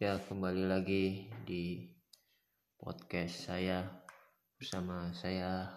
[0.00, 1.76] Ya, kembali lagi di
[2.80, 3.84] podcast saya
[4.56, 5.68] bersama saya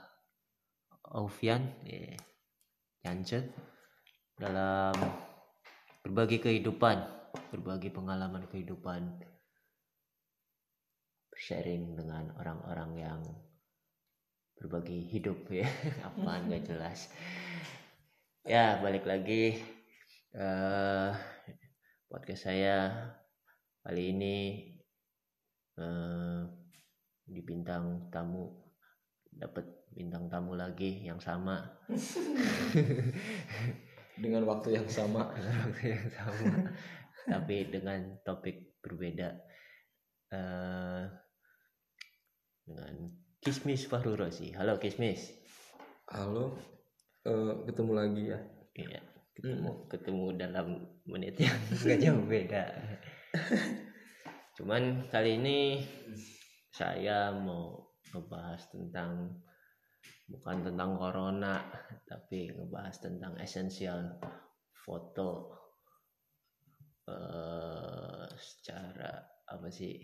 [1.11, 2.15] Aufian eh,
[3.03, 3.51] Jansen
[4.39, 4.95] dalam
[6.07, 7.03] berbagi kehidupan,
[7.51, 9.27] berbagi pengalaman kehidupan,
[11.35, 13.19] sharing dengan orang-orang yang
[14.55, 15.67] berbagi hidup ya,
[16.07, 17.11] apaan gak jelas.
[18.47, 19.59] Ya, balik lagi
[20.31, 21.11] eh
[22.07, 22.79] podcast saya
[23.83, 24.35] kali ini
[25.75, 26.41] eh,
[27.27, 28.47] di bintang tamu
[29.27, 31.59] dapat bintang tamu lagi yang sama.
[34.23, 35.33] Dengan waktu yang sama.
[35.81, 36.69] Yang sama.
[37.23, 39.33] Tapi dengan topik berbeda.
[40.29, 41.03] Eh,
[42.63, 42.95] dengan
[43.41, 45.33] Kismis Fahru Rosi halo Kismis.
[46.13, 46.53] Halo.
[47.25, 48.39] Eh, ketemu lagi ya?
[48.77, 49.01] Iya.
[49.33, 49.71] Ketemu.
[49.89, 50.67] Ketemu dalam
[51.09, 51.57] menit yang
[51.89, 52.63] gak jauh beda
[54.57, 55.81] cuman kali ini
[56.69, 57.81] saya mau
[58.13, 59.41] ngebahas tentang
[60.29, 61.61] bukan tentang corona
[62.05, 64.21] tapi ngebahas tentang esensial
[64.73, 65.53] foto
[67.09, 69.11] eh, secara
[69.49, 69.97] apa sih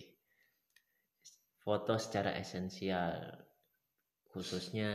[1.62, 3.46] foto secara esensial
[4.30, 4.94] khususnya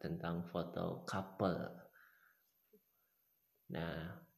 [0.00, 1.60] tentang foto couple.
[3.72, 4.29] Nah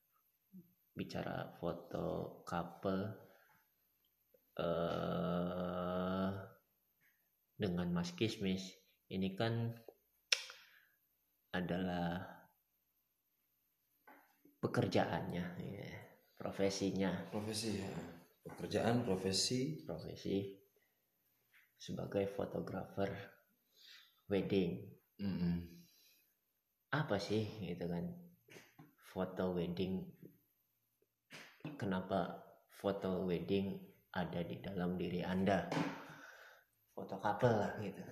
[0.93, 3.03] bicara foto couple
[4.61, 6.31] eh
[7.57, 8.75] dengan Mas Kismis
[9.13, 9.71] ini kan
[11.53, 12.21] adalah
[14.59, 15.91] pekerjaannya ya,
[16.35, 17.13] profesinya.
[17.29, 17.93] Profesi ya.
[18.43, 19.85] Pekerjaan profesi.
[19.85, 20.59] Profesi
[21.77, 23.11] sebagai fotografer
[24.31, 24.81] wedding.
[25.23, 25.57] Mm-mm.
[26.93, 28.11] apa sih gitu kan
[29.13, 30.03] foto wedding
[31.79, 33.79] kenapa foto wedding
[34.15, 35.71] ada di dalam diri anda?
[36.93, 38.03] Foto couple lah gitu.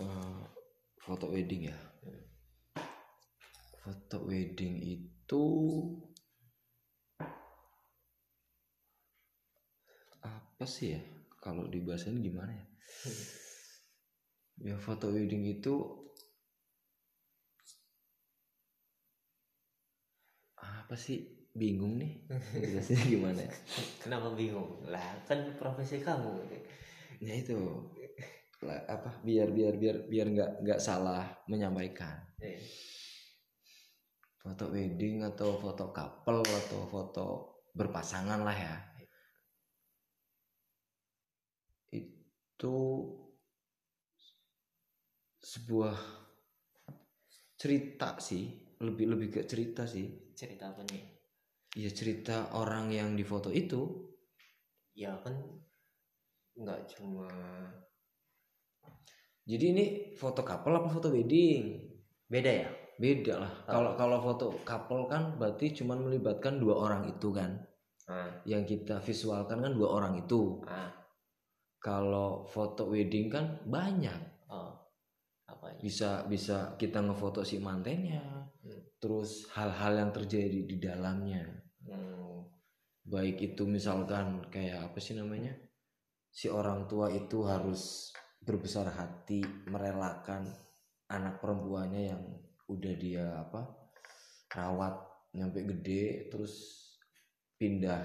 [0.00, 0.42] Eh,
[1.02, 1.78] foto wedding ya?
[3.82, 5.44] Foto wedding itu
[10.22, 11.02] apa sih ya?
[11.42, 12.64] Kalau dibahasin gimana ya?
[14.62, 16.01] Ya foto wedding itu
[20.92, 21.24] apa sih?
[21.56, 22.20] Bingung nih.
[22.52, 23.52] Jelasinnya gimana ya?
[23.96, 24.84] Kenapa bingung?
[24.92, 26.36] Lah kan profesi kamu.
[27.16, 27.56] Ya itu.
[28.60, 29.08] Lah, apa?
[29.24, 32.36] Biar biar biar biar nggak nggak salah menyampaikan.
[32.44, 32.60] Eh,
[34.36, 37.26] foto wedding atau foto couple atau foto
[37.72, 38.76] berpasangan lah ya.
[41.88, 42.76] Itu
[45.40, 45.96] sebuah
[47.56, 48.76] cerita sih.
[48.76, 51.02] Lebih lebih ke cerita sih cerita apa nih?
[51.78, 54.10] Ya cerita orang yang difoto itu.
[54.98, 55.38] Ya kan
[56.58, 57.30] nggak cuma
[59.42, 61.82] jadi ini foto couple apa foto wedding?
[62.30, 62.70] Beda ya?
[62.98, 63.52] Beda lah.
[63.66, 67.58] Kalau kalau foto couple kan berarti cuman melibatkan dua orang itu kan?
[68.06, 70.62] Ah, yang kita visualkan kan dua orang itu.
[70.66, 70.94] Ah.
[71.82, 74.41] Kalau foto wedding kan banyak.
[74.41, 74.41] oh
[75.80, 78.78] bisa bisa kita ngefoto si mantennya Hmm.
[79.02, 81.42] terus hal-hal yang terjadi di dalamnya.
[81.82, 82.46] Hmm,
[83.02, 85.50] baik itu misalkan kayak apa sih namanya?
[86.30, 90.46] Si orang tua itu harus berbesar hati merelakan
[91.10, 92.22] anak perempuannya yang
[92.70, 93.66] udah dia apa
[94.54, 94.94] rawat
[95.34, 96.54] nyampe gede terus
[97.58, 98.00] pindah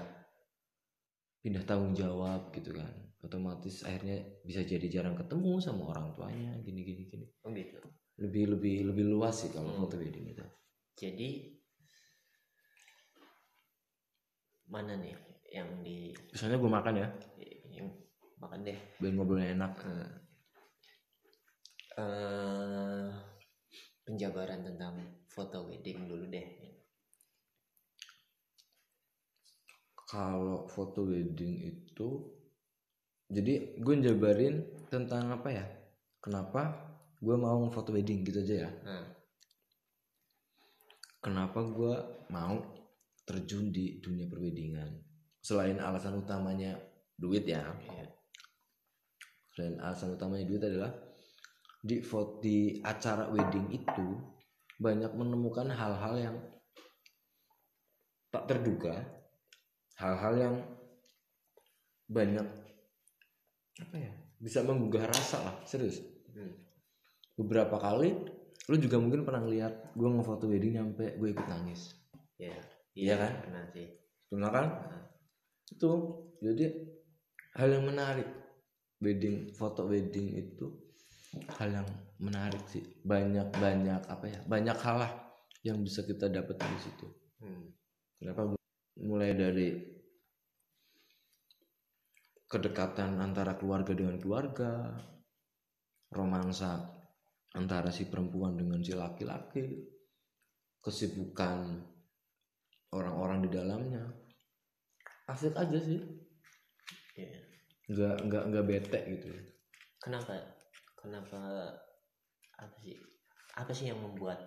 [1.40, 6.86] pindah tanggung jawab gitu kan otomatis akhirnya bisa jadi jarang ketemu sama orang tuanya gini
[6.86, 7.26] gini gini.
[7.42, 7.78] Oh gitu.
[8.18, 9.86] Lebih lebih lebih luas sih kalau Hmm.
[9.86, 10.46] foto wedding itu
[10.98, 11.28] jadi
[14.68, 15.14] mana nih
[15.48, 17.08] yang di misalnya gue makan ya.
[17.74, 17.88] Yang
[18.38, 18.78] makan deh.
[19.02, 19.72] Biar ngobrolnya enak.
[21.98, 23.10] Eh
[24.06, 26.46] penjabaran tentang foto wedding dulu deh.
[30.08, 32.37] Kalau foto wedding itu
[33.28, 35.64] jadi gue jabarin tentang apa ya?
[36.24, 36.88] Kenapa
[37.20, 38.70] gue mau foto wedding gitu aja ya.
[38.86, 39.04] Nah,
[41.20, 41.94] kenapa gue
[42.32, 42.56] mau
[43.28, 44.88] terjun di dunia perwedingan
[45.44, 46.78] selain alasan utamanya
[47.18, 47.60] duit ya.
[47.84, 48.06] Iya.
[49.52, 50.94] selain alasan utamanya duit adalah
[51.82, 54.06] di foto di acara wedding itu
[54.78, 56.36] banyak menemukan hal-hal yang
[58.30, 59.02] tak terduga
[59.98, 60.56] hal-hal yang
[62.06, 62.46] banyak
[63.78, 66.54] apa ya bisa menggugah rasa lah serius Hmm.
[67.34, 68.14] beberapa kali
[68.68, 71.98] lu juga mungkin pernah lihat gue ngefoto wedding nyampe gue ikut nangis
[72.38, 72.54] ya
[72.94, 73.32] Iya kan?
[73.42, 73.86] pernah sih
[74.28, 74.68] Benar kan?
[75.66, 75.90] Itu
[76.38, 76.68] jadi
[77.56, 78.28] hal yang menarik
[79.00, 80.66] wedding foto wedding itu
[81.58, 81.88] hal yang
[82.18, 85.12] menarik sih banyak banyak apa ya banyak hal lah
[85.62, 87.06] yang bisa kita dapat dari situ
[87.38, 87.70] Hmm.
[88.18, 88.54] kenapa
[88.98, 89.97] mulai dari
[92.48, 94.96] kedekatan antara keluarga dengan keluarga
[96.08, 96.88] romansa
[97.52, 99.84] antara si perempuan dengan si laki-laki
[100.80, 101.84] kesibukan
[102.96, 104.04] orang-orang di dalamnya
[105.28, 106.00] asik aja sih
[107.18, 107.34] Iya.
[107.90, 109.28] nggak nggak nggak bete gitu
[109.98, 110.38] Kenapa?
[110.94, 111.74] Kenapa?
[112.58, 112.94] Apa sih?
[113.58, 114.38] Apa sih yang membuat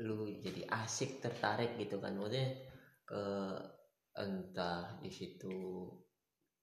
[0.00, 2.14] lu jadi asik tertarik gitu kan?
[2.14, 2.46] Maksudnya
[3.10, 3.56] eh,
[4.18, 5.86] entah di situ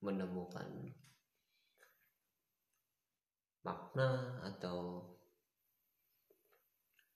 [0.03, 0.67] menemukan
[3.63, 5.03] makna atau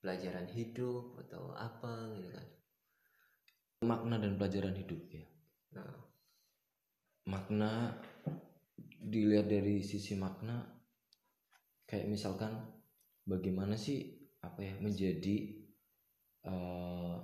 [0.02, 2.48] pelajaran hidup atau apa gitu kan?
[3.86, 5.26] makna dan pelajaran hidup ya
[5.72, 5.88] Nah,
[7.32, 7.96] makna
[9.00, 10.68] dilihat dari sisi makna
[11.88, 12.52] kayak misalkan
[13.24, 15.38] bagaimana sih apa ya menjadi
[16.44, 17.16] eh,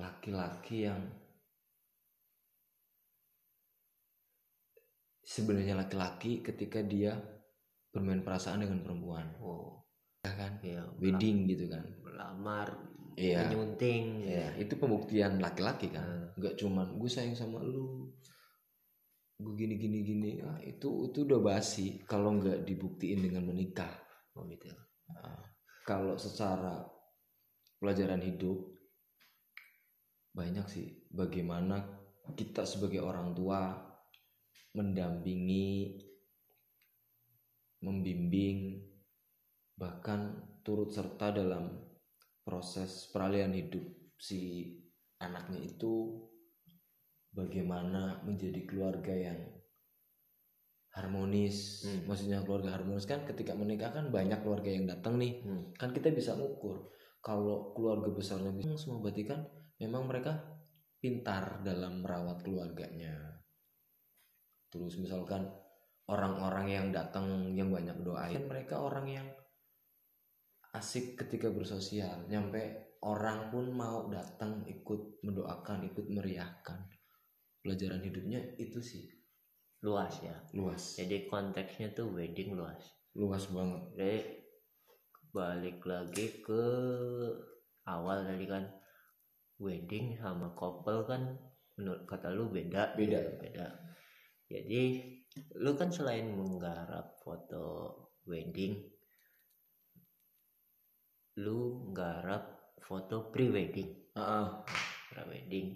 [0.00, 1.00] laki-laki yang
[5.20, 7.14] sebenarnya laki-laki ketika dia
[7.94, 9.30] bermain perasaan dengan perempuan.
[9.38, 9.86] Oh,
[10.26, 10.58] ya kan?
[10.64, 11.86] Ya wedding gitu kan.
[12.02, 12.68] melamar,
[13.14, 13.46] Iya.
[13.46, 16.02] menyunting, ya itu pembuktian laki-laki kan.
[16.02, 16.26] Hmm.
[16.40, 18.10] nggak cuman gue sayang sama lu
[19.40, 20.30] gue gini gini gini.
[20.44, 23.90] Ah itu itu udah basi kalau nggak dibuktiin dengan menikah.
[24.36, 24.68] Oh gitu.
[25.10, 25.42] Nah,
[25.84, 26.86] kalau secara
[27.80, 28.69] pelajaran hidup
[30.30, 31.82] banyak sih bagaimana
[32.38, 33.74] kita sebagai orang tua
[34.76, 35.98] mendampingi
[37.82, 38.86] membimbing
[39.74, 41.72] bahkan turut serta dalam
[42.44, 43.82] proses peralihan hidup
[44.20, 44.68] si
[45.18, 46.20] anaknya itu
[47.32, 49.40] bagaimana menjadi keluarga yang
[50.90, 52.10] harmonis Hmm.
[52.10, 55.70] maksudnya keluarga harmonis kan ketika menikah kan banyak keluarga yang datang nih Hmm.
[55.78, 56.90] kan kita bisa ngukur
[57.22, 59.40] kalau keluarga besarnya semua berarti kan
[59.80, 60.36] memang mereka
[61.00, 63.40] pintar dalam merawat keluarganya.
[64.68, 65.48] Terus misalkan
[66.06, 69.28] orang-orang yang datang yang banyak doain mereka orang yang
[70.76, 72.28] asik ketika bersosial.
[72.28, 76.86] Nyampe orang pun mau datang ikut mendoakan ikut meriahkan.
[77.64, 79.08] Pelajaran hidupnya itu sih.
[79.80, 80.36] Luas ya.
[80.52, 81.00] luas.
[81.00, 82.84] Jadi konteksnya tuh wedding luas.
[83.16, 83.82] luas banget.
[83.96, 84.18] Jadi
[85.30, 86.64] balik lagi ke
[87.86, 88.66] awal tadi kan
[89.60, 91.36] wedding sama couple kan
[91.76, 93.20] menurut kata lu beda Beda.
[93.38, 93.66] beda.
[94.50, 94.82] Jadi
[95.62, 97.94] lu kan selain menggarap foto
[98.26, 98.74] wedding
[101.38, 104.48] lu nggarap foto pre wedding Ah, ah.
[105.08, 105.68] pre wedding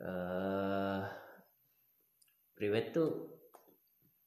[0.00, 1.02] eh
[2.56, 3.10] prewed tuh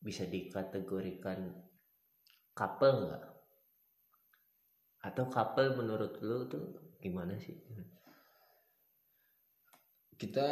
[0.04, 1.56] bisa dikategorikan
[2.54, 3.24] couple nggak?
[5.08, 7.56] Atau couple menurut lu tuh gimana sih
[10.16, 10.48] kita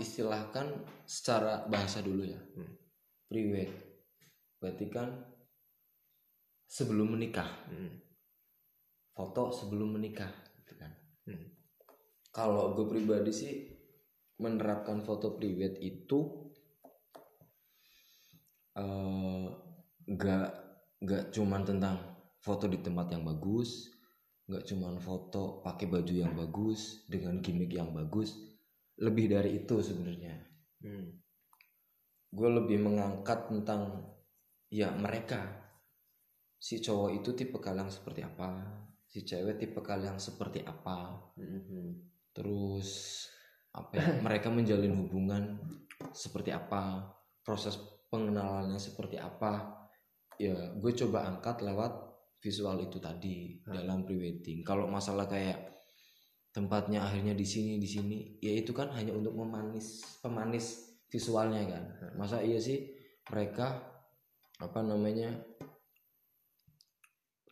[0.00, 0.72] istilahkan
[1.04, 2.72] secara bahasa dulu ya Hmm.
[3.28, 3.70] pre-wed
[4.60, 5.08] berarti kan
[6.64, 8.00] sebelum menikah Hmm.
[9.12, 10.92] foto sebelum menikah gitu kan
[11.28, 11.52] Hmm.
[12.32, 13.54] kalau gue pribadi sih
[14.40, 16.48] menerapkan foto pre-wed itu
[18.80, 19.46] eh,
[20.08, 20.48] nggak
[21.04, 21.96] nggak cuman tentang
[22.40, 23.92] foto di tempat yang bagus
[24.48, 28.49] nggak cuman foto pakai baju yang bagus dengan gimmick yang bagus
[29.00, 30.36] lebih dari itu sebenarnya
[30.80, 31.12] Hmm.
[32.32, 34.00] gue lebih mengangkat tentang
[34.72, 35.44] ya mereka
[36.56, 38.64] si cowok itu tipe yang seperti apa
[39.04, 42.00] si cewek tipe yang seperti apa Mhm.
[42.32, 42.88] terus
[43.74, 45.58] apa ya, mereka menjalin hubungan
[46.16, 47.12] seperti apa
[47.44, 47.76] proses
[48.08, 49.84] pengenalannya seperti apa
[50.40, 51.92] ya gue coba angkat lewat
[52.40, 53.74] visual itu tadi Hmm.
[53.76, 55.79] dalam prewedding kalau masalah kayak
[56.50, 58.18] tempatnya akhirnya di sini di sini.
[58.42, 61.84] Ya itu kan hanya untuk memanis pemanis visualnya kan.
[62.18, 62.90] Masa iya sih
[63.30, 63.78] mereka
[64.60, 65.30] apa namanya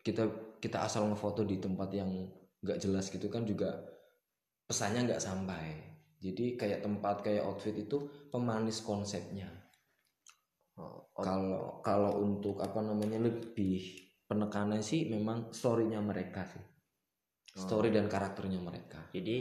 [0.03, 0.27] kita
[0.59, 2.11] kita asal ngefoto di tempat yang
[2.59, 3.79] nggak jelas gitu kan juga
[4.67, 5.67] pesannya nggak sampai.
[6.19, 9.47] Jadi kayak tempat kayak outfit itu pemanis konsepnya.
[10.79, 13.83] Oh, oh, kalau kalau untuk apa namanya lebih
[14.27, 16.78] penekannya sih memang storynya mereka sih
[17.55, 19.01] story dan karakternya mereka.
[19.13, 19.39] Jadi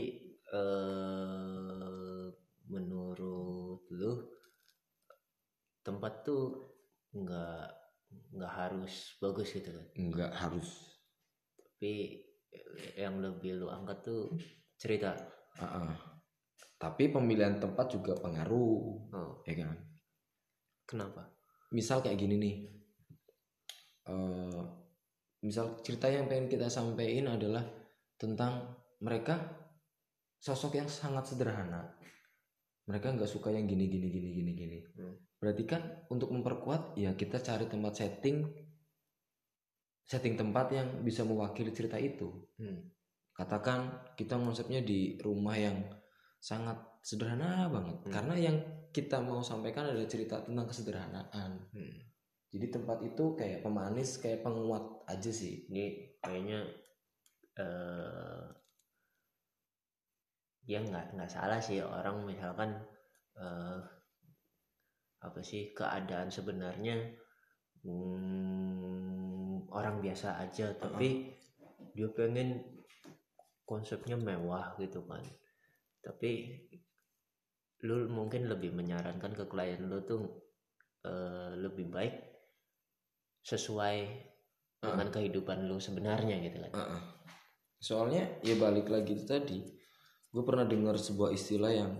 [0.48, 2.28] eh
[2.68, 4.12] menurut lu
[5.84, 6.72] tempat tuh
[7.12, 7.64] nggak
[8.08, 9.86] nggak harus bagus gitu kan?
[9.96, 10.68] Nggak harus.
[11.56, 12.24] Tapi
[12.96, 14.32] yang lebih lu angkat tuh
[14.78, 15.16] cerita.
[15.58, 15.90] Ah, ah.
[16.78, 19.42] tapi pemilihan tempat juga pengaruh oh.
[19.42, 19.74] ya kan?
[20.86, 21.26] Kenapa?
[21.74, 22.56] Misal kayak gini nih.
[24.08, 24.62] Eh,
[25.42, 27.66] misal cerita yang pengen kita sampaikan adalah
[28.18, 29.38] tentang mereka
[30.42, 31.94] sosok yang sangat sederhana
[32.88, 35.14] mereka nggak suka yang gini gini gini gini gini Hmm.
[35.38, 38.42] berarti kan untuk memperkuat ya kita cari tempat setting
[40.08, 42.80] setting tempat yang bisa mewakili cerita itu hmm.
[43.36, 45.78] katakan kita konsepnya di rumah yang
[46.42, 48.12] sangat sederhana banget Hmm.
[48.12, 48.56] karena yang
[48.90, 51.94] kita mau sampaikan adalah cerita tentang kesederhanaan Hmm.
[52.48, 56.64] jadi tempat itu kayak pemanis kayak penguat aja sih ini kayaknya
[57.58, 58.46] eh
[60.68, 62.76] ya nggak nggak salah sih orang misalkan
[63.38, 63.80] eh
[65.18, 66.94] apa sih keadaan sebenarnya
[67.82, 71.34] hmm, orang biasa aja tapi
[71.98, 72.62] dia pengen
[73.68, 75.20] konsepnya mewah gitu kan.
[76.00, 76.62] Tapi
[77.84, 80.24] lu mungkin lebih menyarankan ke klien lu tuh
[81.04, 82.14] eh, lebih baik
[83.42, 83.96] sesuai
[84.78, 86.72] dengan kehidupan lu sebenarnya gitu kan.
[86.72, 87.02] Uh-uh.
[87.78, 89.58] Soalnya ya balik lagi itu tadi
[90.28, 91.92] gue pernah dengar sebuah istilah yang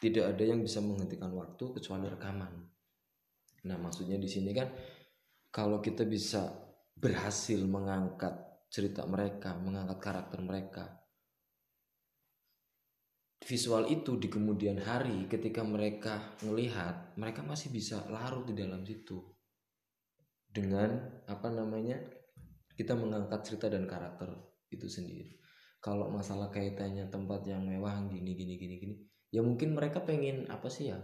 [0.00, 2.52] tidak ada yang bisa menghentikan waktu kecuali rekaman.
[3.68, 4.68] Nah maksudnya di sini kan
[5.52, 6.48] kalau kita bisa
[6.96, 8.32] berhasil mengangkat
[8.72, 10.84] cerita mereka mengangkat karakter mereka
[13.40, 19.20] visual itu di kemudian hari ketika mereka melihat mereka masih bisa larut di dalam situ.
[20.50, 22.02] Dengan apa namanya
[22.74, 25.36] kita mengangkat cerita dan karakter itu sendiri.
[25.80, 28.94] Kalau masalah kaitannya tempat yang mewah gini gini gini gini
[29.30, 30.98] ya mungkin mereka pengen apa sih ya?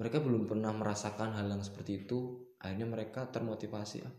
[0.00, 4.14] Mereka belum pernah merasakan hal yang seperti itu akhirnya mereka termotivasi ah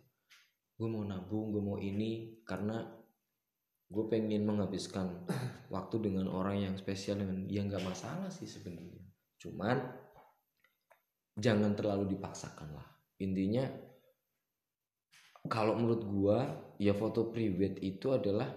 [0.82, 2.82] gue mau nabung gue mau ini karena
[3.92, 5.30] gue pengen menghabiskan
[5.76, 9.04] waktu dengan orang yang spesial dengan ya nggak masalah sih sebenarnya.
[9.38, 9.78] Cuman
[11.36, 12.88] jangan terlalu dipaksakan lah.
[13.20, 13.68] Intinya
[15.48, 16.40] kalau menurut gua
[16.78, 18.50] ya foto private itu adalah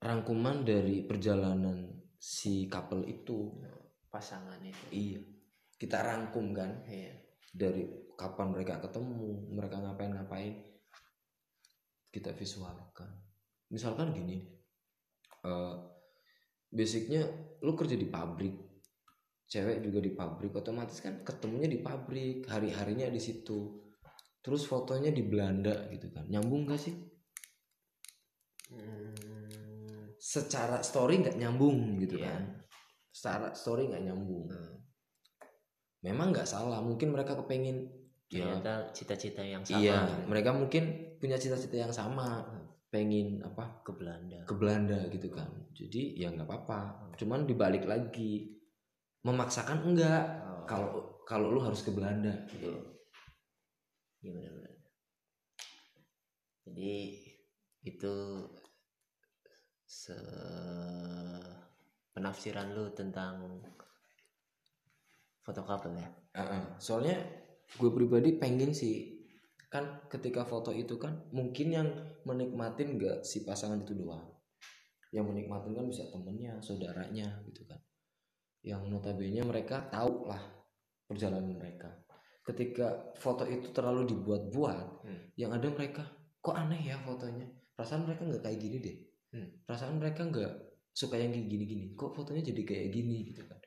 [0.00, 3.52] rangkuman dari perjalanan si couple itu.
[4.08, 4.84] Pasangan itu.
[4.92, 5.20] Iya.
[5.76, 6.84] Kita rangkum kan?
[6.88, 7.14] Iya.
[7.54, 7.84] Dari
[8.16, 10.54] kapan mereka ketemu mereka ngapain-ngapain.
[12.12, 13.10] Kita visualkan.
[13.72, 14.54] Misalkan gini
[15.44, 15.76] eh
[16.72, 17.22] basicnya
[17.62, 18.56] lu kerja di pabrik
[19.44, 23.83] cewek juga di pabrik otomatis kan ketemunya di pabrik hari-harinya di situ
[24.44, 26.28] terus fotonya di Belanda gitu kan.
[26.28, 26.92] Nyambung gak sih?
[28.68, 32.28] Hmm, secara story nggak nyambung gitu Iya.
[32.28, 32.42] kan.
[33.08, 34.46] Secara story nggak nyambung.
[34.52, 34.72] Hmm.
[36.04, 36.84] memang nggak salah.
[36.84, 37.88] Mungkin mereka kepengen
[38.28, 40.28] ya ternyata cita-cita yang sama iya gitu.
[40.28, 40.84] mereka mungkin
[41.16, 42.44] punya cita-cita yang sama
[42.92, 44.44] pengen apa ke Belanda.
[44.44, 45.48] ke Belanda gitu kan.
[45.72, 47.08] Jadi ya nggak apa-apa.
[47.16, 48.52] Cuman dibalik lagi
[49.24, 50.44] memaksakan enggak.
[50.44, 50.88] Oh, kalau
[51.24, 52.93] kalau lu harus ke Belanda gitu
[54.24, 54.72] iya benar-benar.
[56.64, 56.92] Jadi
[57.84, 58.14] itu
[59.84, 60.16] se
[62.16, 63.60] penafsiran lu tentang
[65.44, 66.08] foto couple ya?
[66.80, 67.20] Soalnya
[67.76, 69.12] gue pribadi pengen sih
[69.68, 71.88] kan ketika foto itu kan mungkin yang
[72.24, 74.24] menikmatin nggak si pasangan itu doang.
[75.12, 77.78] Yang menikmatin kan bisa temennya saudaranya gitu kan.
[78.64, 80.40] Yang notabene mereka tahu lah
[81.04, 82.03] perjalanan mereka
[82.44, 85.20] ketika foto itu terlalu dibuat-buat Hmm.
[85.40, 86.04] yang ada mereka
[86.44, 88.96] kok aneh ya fotonya perasaan mereka nggak kayak gini deh
[89.32, 89.48] Hmm.
[89.64, 90.52] perasaan mereka nggak
[90.94, 93.58] suka yang kayak gini-gini kok fotonya jadi kayak gini gitu kan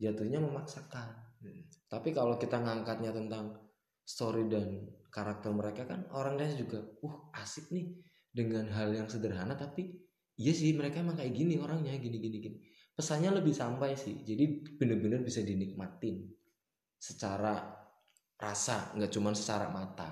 [0.00, 1.08] jatuhnya memaksakan
[1.42, 1.62] Hmm.
[1.90, 3.58] tapi kalau kita ngangkatnya tentang
[4.06, 7.94] story dan karakter mereka kan orang lain juga, uh asik nih
[8.30, 9.90] dengan hal yang sederhana tapi
[10.38, 12.56] iya sih mereka emang kayak gini orangnya gini gini gini.
[12.94, 16.30] Pesannya lebih sampai sih, jadi bener-bener bisa dinikmatin
[17.00, 17.79] secara
[18.40, 20.10] rasa, nggak cuman secara mata.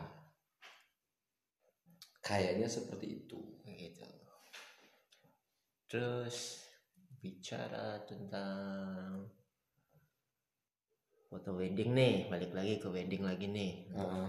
[2.20, 3.40] Kayaknya seperti itu.
[3.64, 4.18] gitu
[5.88, 6.68] terus
[7.24, 9.24] bicara tentang
[11.32, 14.28] foto wedding nih balik lagi ke wedding lagi nih Heeh.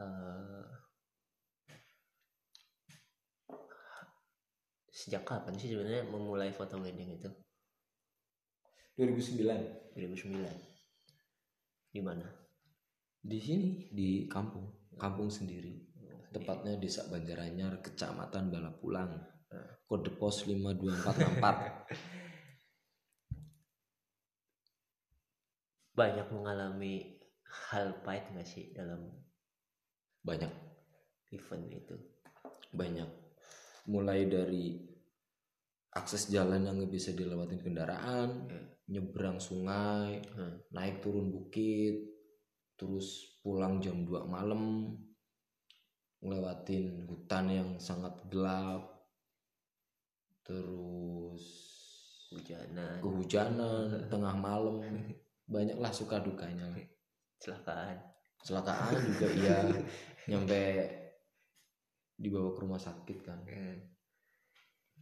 [0.00, 0.64] Eh,
[4.88, 7.28] sejak kapan sih sebenarnya memulai foto wedding itu
[8.96, 10.32] 2009 2009
[11.92, 12.24] di mana
[13.26, 15.74] di sini di kampung, kampung sendiri.
[16.30, 19.10] Tepatnya Desa Banjaranyar, Kecamatan Balapulang.
[19.86, 21.86] Kode pos 52464.
[25.96, 27.16] banyak mengalami
[27.72, 29.08] hal pahit nggak sih dalam
[30.20, 30.50] Banyak,
[31.32, 31.96] event itu
[32.68, 33.06] banyak.
[33.86, 34.76] mulai dari
[35.94, 38.60] akses jalan yang nggak bisa dilewatin kendaraan Ya.
[38.92, 40.58] nyebrang sungai Hmm.
[40.68, 42.05] naik turun bukit
[42.76, 44.92] terus pulang jam 2 malam
[46.20, 48.84] ngelewatin hutan yang sangat gelap.
[50.46, 51.42] Terus
[52.30, 54.80] hujanan kehujanan tengah malam.
[55.46, 56.78] Banyaklah suka dukanya lah.
[57.38, 57.96] kecelakaan.
[58.42, 59.58] Kecelakaan juga iya.
[60.30, 60.62] Nyampe
[62.18, 63.38] dibawa ke rumah sakit kan.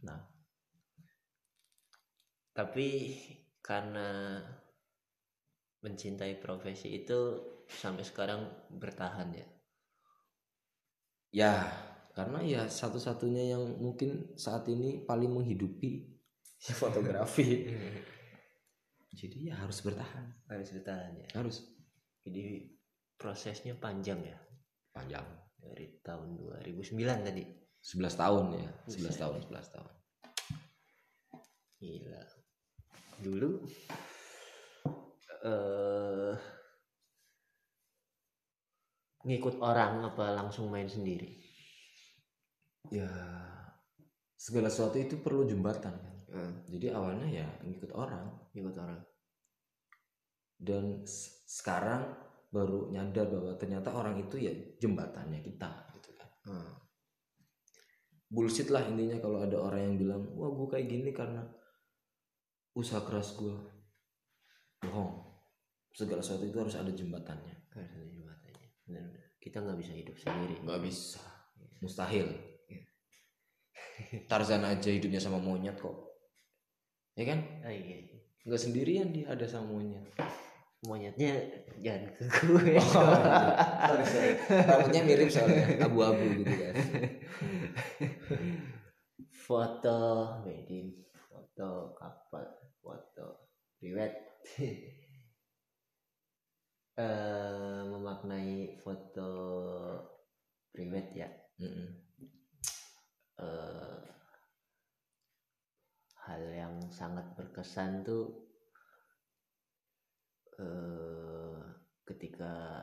[0.05, 0.21] Nah.
[2.55, 3.17] Tapi
[3.65, 4.37] karena
[5.85, 7.37] mencintai profesi itu
[7.69, 8.41] sampai sekarang
[8.73, 9.47] bertahan ya?
[11.29, 11.53] Ya
[12.17, 16.09] karena ya satu-satunya yang mungkin saat ini paling menghidupi
[16.57, 17.69] si fotografi.
[19.13, 20.49] Jadi ya harus bertahan.
[20.49, 21.27] Harus bertahan ya?
[21.37, 21.61] Harus.
[22.25, 22.73] Jadi
[23.13, 24.39] prosesnya panjang ya?
[24.89, 25.23] Panjang.
[25.61, 27.45] Dari tahun 2009 tadi?
[27.85, 29.93] 11 tahun ya 11 tahun 11 tahun.
[31.77, 32.23] Gila.
[33.21, 33.49] Dulu
[35.45, 36.33] eh
[39.25, 41.37] ngikut orang apa langsung main sendiri?
[42.89, 43.09] Ya
[44.37, 45.93] segala sesuatu itu perlu jembatan
[46.29, 46.51] kan.
[46.69, 48.25] Jadi awalnya ya ngikut orang.
[48.53, 49.01] Ngikut orang.
[50.55, 51.05] Dan
[51.45, 56.29] sekarang baru nyadar bahwa ternyata orang itu ya jembatannya kita gitu kan.
[56.47, 56.71] Hmm.
[58.25, 61.45] bullshit lah intinya kalau ada orang yang bilang wah gue kayak gini karena
[62.73, 63.53] usaha keras gue
[64.81, 65.24] bohong
[65.95, 67.55] segala sesuatu itu harus ada jembatannya.
[67.71, 68.67] Harus ada jembatannya.
[68.83, 70.55] Benar-benar kita nggak bisa hidup sendiri.
[70.61, 71.23] Nggak bisa.
[71.79, 72.27] Mustahil.
[72.67, 72.83] Iya.
[74.29, 75.95] Tarzan aja hidupnya sama monyet kok.
[77.15, 77.39] Ya kan?
[77.63, 78.19] Ah, iya, iya.
[78.43, 80.03] nggak sendirian dia ada sama monyet.
[80.83, 81.33] Monyetnya
[81.79, 82.75] jangan ke gue.
[83.85, 84.33] Oh, sorry, sorry.
[84.65, 85.87] rambutnya mirip soalnya.
[85.87, 86.75] Abu-abu gitu kan
[89.45, 89.97] foto
[90.41, 92.49] wedding foto couple
[92.81, 94.41] foto priwet
[96.95, 99.31] eh memaknai foto
[100.71, 101.27] priwet ya?
[101.59, 101.87] Mm-mm.
[103.43, 104.03] eh
[106.25, 108.47] hal yang sangat berkesan tuh
[110.55, 111.59] eh
[112.07, 112.79] ketika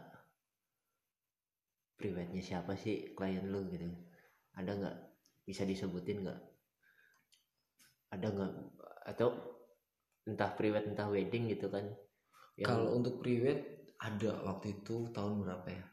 [1.97, 3.89] priwetnya siapa sih klien lu gitu?
[4.61, 4.97] Ada nggak?
[5.49, 6.41] Bisa disebutin nggak?
[8.13, 8.53] Ada nggak?
[9.09, 9.29] Atau
[10.29, 11.89] entah priwet entah wedding gitu kan?
[12.61, 15.87] Yang Kalau untuk priwet ada waktu itu tahun berapa ya?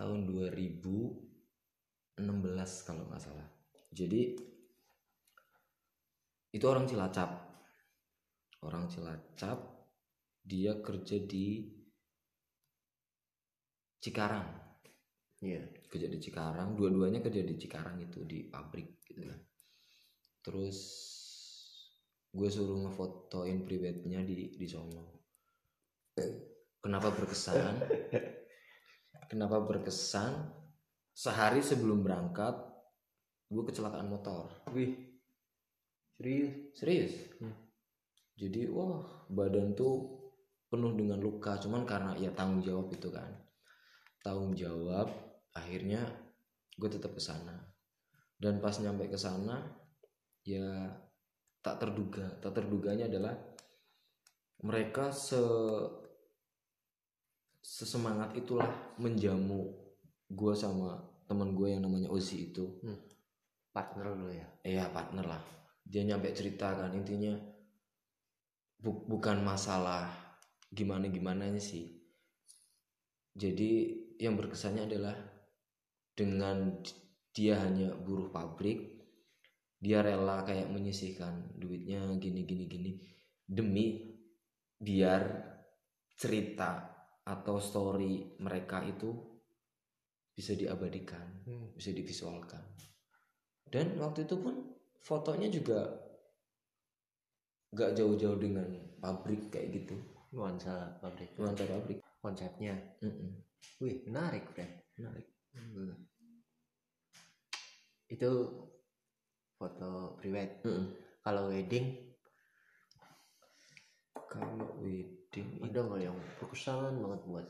[0.00, 2.24] Tahun 2016
[2.88, 3.44] kalau nggak salah.
[3.92, 4.32] Jadi
[6.56, 7.30] itu orang Cilacap.
[8.64, 9.60] Orang Cilacap
[10.40, 11.68] dia kerja di
[14.00, 14.48] Cikarang.
[15.44, 19.40] iya Kerja di Cikarang, dua-duanya kerja di Cikarang itu di pabrik gitu kan.
[20.40, 20.78] Terus
[22.32, 25.04] gue suruh ngefotoin priwetnya di di sono.
[26.78, 27.74] Kenapa berkesan?
[29.30, 30.54] Kenapa berkesan?
[31.12, 32.54] Sehari sebelum berangkat,
[33.50, 34.54] gue kecelakaan motor.
[34.70, 34.94] wih
[36.14, 37.14] serius Serius.
[37.42, 37.56] Hmm.
[38.38, 40.18] Jadi wah badan tuh
[40.70, 41.58] penuh dengan luka.
[41.58, 43.26] Cuman karena ya tanggung jawab itu kan.
[44.22, 45.10] Tanggung jawab.
[45.58, 46.06] Akhirnya
[46.78, 47.58] gue tetap ke sana.
[48.38, 49.58] Dan pas nyampe ke sana,
[50.46, 50.94] ya
[51.58, 52.38] tak terduga.
[52.38, 53.34] Tak terduganya adalah
[54.62, 55.42] mereka se
[57.68, 58.64] sesemangat itulah
[58.96, 59.68] menjamu
[60.32, 60.96] gue sama
[61.28, 62.64] teman gue yang namanya Ozi itu
[63.76, 65.42] partner lu ya Iya partner lah.
[65.84, 67.36] Dia nyampe cerita kan intinya
[68.80, 70.08] bu- bukan masalah
[70.72, 71.84] gimana gimana sih.
[73.36, 73.70] Jadi
[74.18, 75.16] yang berkesannya adalah
[76.16, 76.80] dengan
[77.30, 78.98] dia hanya buruh pabrik,
[79.78, 82.90] dia rela kayak menyisihkan duitnya gini gini gini
[83.46, 83.86] demi
[84.82, 85.22] biar
[86.18, 86.97] cerita
[87.28, 89.12] atau story mereka itu
[90.32, 91.44] bisa diabadikan,
[91.76, 92.62] bisa divisualkan.
[93.68, 94.54] Dan waktu itu pun
[95.04, 95.92] fotonya juga
[97.76, 98.64] gak jauh-jauh dengan
[98.96, 99.96] pabrik kayak gitu.
[100.32, 101.36] Nuansa pabrik.
[101.36, 102.00] Nuansa pabrik.
[102.18, 102.74] Konsepnya.
[103.04, 103.44] Mm-mm.
[103.82, 105.26] wih menarik friend menarik.
[105.54, 105.94] Hmm.
[108.10, 108.30] itu
[109.58, 110.94] foto priwet Mm-mm.
[111.22, 112.14] kalau wedding?
[114.30, 117.46] Kalau wedding ada nggak yang berkesan banget buat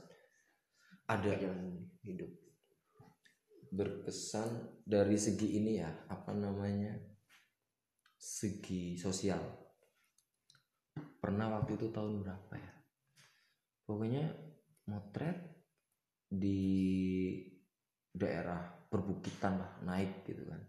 [1.07, 1.31] ada.
[1.31, 2.31] perjalanan hidup?
[3.69, 6.99] Berkesan dari segi ini ya apa namanya
[8.19, 9.41] segi sosial.
[11.23, 12.73] Pernah waktu itu tahun berapa ya?
[13.87, 14.25] Pokoknya
[14.91, 15.39] motret
[16.29, 16.61] di
[18.13, 18.61] daerah
[18.91, 20.61] perbukitan lah naik gitu kan.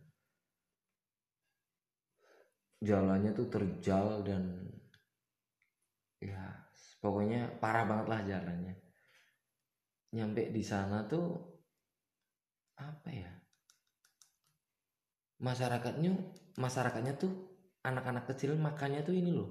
[2.79, 4.71] Jalannya tuh terjal dan
[6.19, 6.68] ya
[6.99, 8.75] pokoknya parah banget lah jalannya.
[10.15, 11.35] Nyampe di sana tuh
[12.79, 13.31] apa ya?
[15.39, 16.11] Masyarakatnya
[16.59, 17.31] masyarakatnya tuh
[17.87, 19.49] anak-anak kecil makannya tuh ini loh.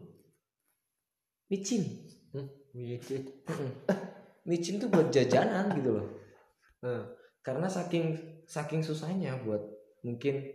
[1.48, 1.84] Micin.
[2.76, 3.24] Gitu.
[4.48, 4.76] micin.
[4.76, 6.06] Tuh buat jajanan gitu loh.
[6.84, 7.02] Eh,
[7.40, 9.60] karena saking saking susahnya buat
[10.04, 10.52] mungkin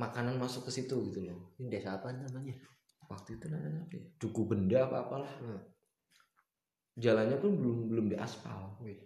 [0.00, 1.54] makanan masuk ke situ gitu loh.
[1.60, 2.56] Ini desa apa namanya?
[3.04, 4.04] waktu itu namanya apa ya?
[4.16, 5.32] Duku benda apa apalah.
[5.40, 5.60] Hmm.
[6.94, 8.98] Jalannya pun belum belum diaspal Wih.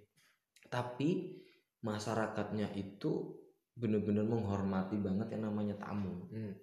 [0.69, 1.41] tapi
[1.81, 3.33] masyarakatnya itu
[3.73, 6.55] bener-bener menghormati banget yang namanya tamu Hmm.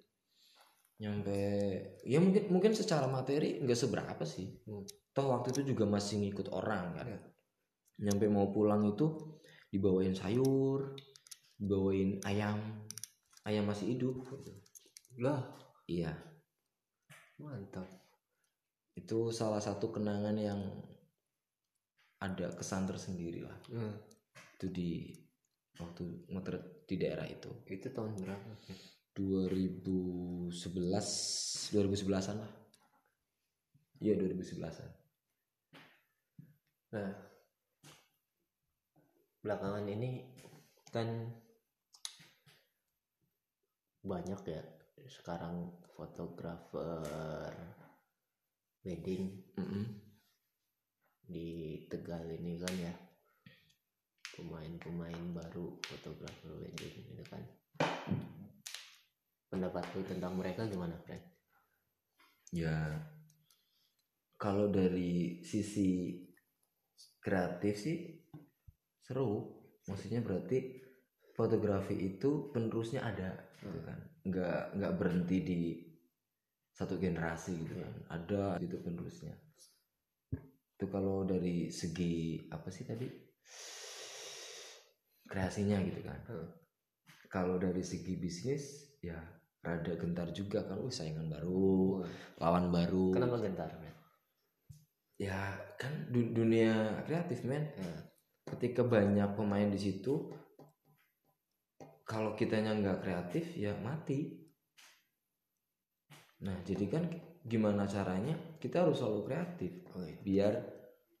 [0.96, 1.38] nyampe
[2.04, 4.84] ya mungkin mungkin secara materi nggak seberapa sih Hmm.
[5.12, 7.18] toh waktu itu juga masih ngikut orang kan Ya.
[8.06, 9.36] nyampe mau pulang itu
[9.72, 10.94] dibawain sayur
[11.56, 12.84] dibawain ayam
[13.48, 14.26] ayam masih hidup.
[15.16, 15.40] Lah,
[15.88, 16.12] iya
[17.40, 17.88] mantap.
[18.96, 20.60] itu salah satu kenangan yang
[22.18, 23.92] ada kesan tersendiri lah Hmm.
[24.56, 24.90] itu di
[25.76, 28.50] waktu motret di daerah itu Itu tahun berapa?
[29.12, 30.52] 2011
[31.72, 32.52] 2011an lah
[33.98, 34.88] iya 2011an
[36.86, 37.12] Nah,
[39.42, 40.22] belakangan ini
[40.88, 41.28] kan
[44.00, 44.62] banyak ya
[45.04, 47.02] sekarang fotografer
[48.80, 49.84] wedding Mm-mm.
[51.26, 52.94] Di Tegal ini kan ya.
[54.36, 57.42] Pemain-pemain baru fotografer wedding gitu kan.
[59.48, 61.36] Pendapat lu tentang mereka gimana Fred?
[62.54, 62.94] ya
[64.38, 66.14] kalau dari sisi
[67.18, 67.98] kreatif sih
[69.02, 69.54] seru.
[69.86, 70.82] Maksudnya berarti
[71.38, 73.98] fotografi itu penerusnya ada gitu kan.
[74.26, 75.60] Nggak nggak berhenti di
[76.74, 77.94] satu generasi gitu kan.
[78.10, 79.45] Ada gitu penerusnya
[80.76, 83.08] itu kalau dari segi apa sih tadi?
[85.26, 86.20] Kreasinya gitu kan.
[86.28, 86.48] Hmm.
[87.26, 89.18] kalau dari segi bisnis ya
[89.60, 90.78] rada gentar juga kan.
[90.78, 92.08] Wih saingan baru Wah,
[92.38, 93.16] lawan baru.
[93.16, 93.96] Kenapa gentar Fred?
[95.16, 97.72] ya kan du- dunia kreatif men.
[97.80, 97.96] Ya.
[98.46, 100.30] ketika banyak pemain di situ
[102.06, 104.38] kalau kitanya nggak kreatif ya mati
[106.42, 107.04] nah jadi kan
[107.46, 110.16] gimana caranya kita harus selalu kreatif iya.
[110.20, 110.52] biar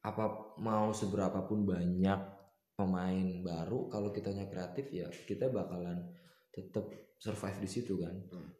[0.04, 2.20] apa mau seberapapun banyak
[2.76, 6.12] pemain baru kalau kitanya kreatif ya kita bakalan
[6.52, 8.50] tetap survive di situ kan Hmm.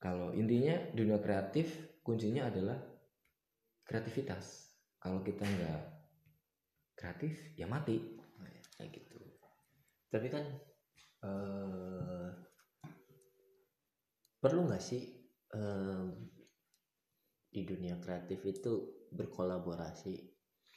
[0.00, 2.78] kalau intinya dunia kreatif kuncinya adalah
[3.84, 5.82] kreativitas kalau kita nggak
[6.96, 9.18] kreatif ya mati Nah, ya, kayak gitu.
[10.12, 10.44] Tapi kan
[11.26, 12.28] eh
[14.42, 15.02] perlu nggak sih
[15.58, 16.06] em,
[17.54, 18.72] di dunia kreatif itu
[19.18, 20.14] berkolaborasi?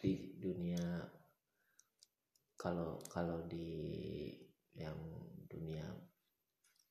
[0.01, 0.85] Di dunia
[2.61, 3.67] kalau kalau di
[4.83, 4.95] yang
[5.51, 5.85] dunia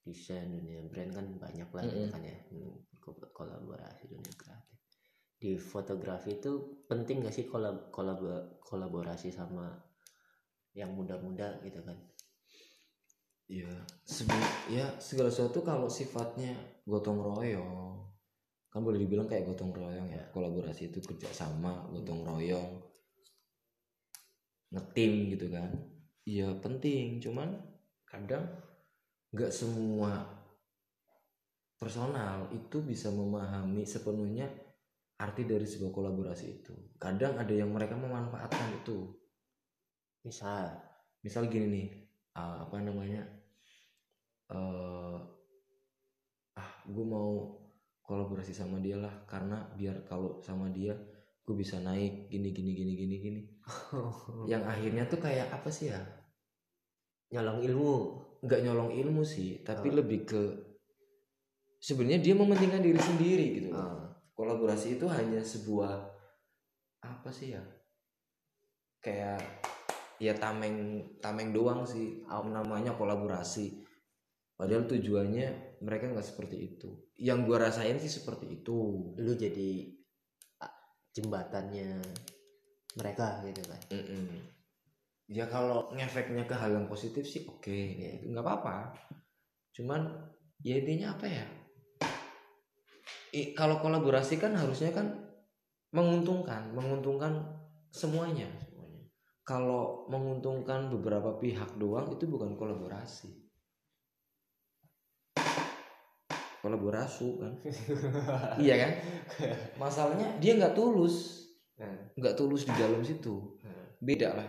[0.06, 2.10] desain dunia brand kan banyak lah gitu Mm-mm.
[2.12, 4.78] kan ya Hmm, ko- kolaborasi dunia kreatif.
[5.42, 6.52] Di fotografi itu
[6.90, 9.66] penting gak sih kolab, kolab- kolaborasi sama
[10.80, 11.98] yang muda-muda gitu kan
[13.48, 13.72] ya
[14.04, 16.52] sebe- ya segala sesuatu kalau sifatnya
[16.84, 17.96] gotong royong.
[18.68, 20.20] Kan boleh dibilang kayak gotong royong ya.
[20.28, 22.84] Kolaborasi itu kerjasama gotong royong.
[24.68, 25.72] Ngetim gitu kan.
[26.28, 27.24] Iya penting.
[27.24, 27.56] Cuman
[28.04, 28.44] kadang
[29.32, 30.28] nggak semua
[31.80, 34.44] personal itu bisa memahami sepenuhnya
[35.18, 36.76] arti dari sebuah kolaborasi itu.
[37.00, 39.08] Kadang ada yang mereka memanfaatkan itu.
[40.20, 40.68] Misal
[41.24, 41.88] misal gini nih
[42.36, 43.37] ah, apa namanya
[44.48, 45.18] eh
[46.58, 47.54] ah gue mau
[48.00, 50.96] kolaborasi sama dia lah karena biar kalau sama dia
[51.44, 53.42] gue bisa naik gini gini gini gini gini.
[54.52, 56.00] Yang akhirnya tuh kayak apa sih ya?
[57.32, 57.94] Nyolong ilmu.
[58.44, 59.96] Nggak nyolong ilmu sih tapi Oh.
[60.00, 60.42] lebih ke
[61.80, 63.70] sebenarnya dia mementingkan diri sendiri gitu.
[63.72, 65.92] Ah, kolaborasi itu hanya sebuah
[67.04, 67.62] apa sih ya?
[69.00, 69.40] Kayak
[70.18, 73.87] ya tameng tameng doang sih namanya kolaborasi
[74.58, 76.90] padahal tujuannya mereka nggak seperti itu.
[77.14, 79.14] Yang gua rasain sih seperti itu.
[79.14, 79.94] Lu jadi
[81.14, 82.02] jembatannya
[82.98, 83.80] mereka gitu kan?
[83.94, 84.26] Mm-mm.
[85.28, 87.70] ya kalau ngefeknya ke hal yang positif sih oke.
[87.70, 88.18] Iya.
[88.18, 88.96] itu nggak apa-apa.
[89.76, 90.10] Cuman
[90.66, 91.46] ya intinya apa ya?
[93.30, 95.06] I- kalau kolaborasi kan harusnya kan
[95.94, 97.46] menguntungkan menguntungkan
[97.94, 98.48] semuanya.
[98.58, 99.06] Semuanya.
[99.46, 103.37] Kalau menguntungkan beberapa pihak doang itu bukan kolaborasi
[106.58, 107.52] kolaborasi kan.
[108.64, 108.92] Iya kan?
[109.78, 111.46] Masalahnya dia nggak tulus.
[111.78, 113.58] Nah, nggak tulus di dalam situ.
[113.62, 113.86] Nah.
[114.02, 114.48] beda lah.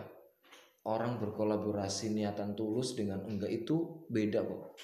[0.90, 4.74] Orang berkolaborasi niatan tulus dengan enggak itu beda kok.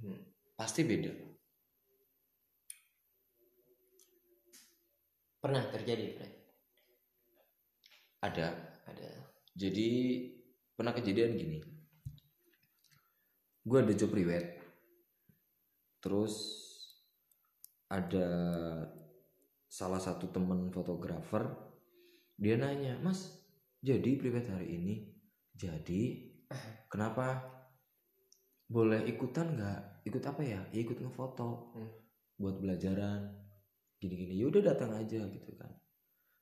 [0.00, 0.20] Hmm.
[0.56, 1.12] pasti beda.
[5.40, 6.32] Pernah terjadi Fred?
[8.20, 8.48] Ada.
[8.84, 9.10] Ada.
[9.56, 9.88] Jadi
[10.76, 11.58] pernah kejadian gini.
[13.64, 14.59] Gue ada job riwet
[16.00, 16.56] terus
[17.88, 18.28] ada
[19.70, 21.46] salah satu temen fotografer
[22.40, 23.40] dia nanya mas
[23.80, 24.94] jadi priwet hari ini?
[25.56, 26.28] Jadi.
[26.92, 27.40] Kenapa?
[28.68, 30.04] Boleh ikutan nggak?
[30.04, 30.60] Ikut apa ya?
[30.70, 31.72] Ya ikut ngefoto.
[31.76, 31.90] Hmm.
[32.40, 33.36] buat belajaran
[34.00, 34.40] gini-gini.
[34.40, 35.68] Yaudah datang aja gitu kan.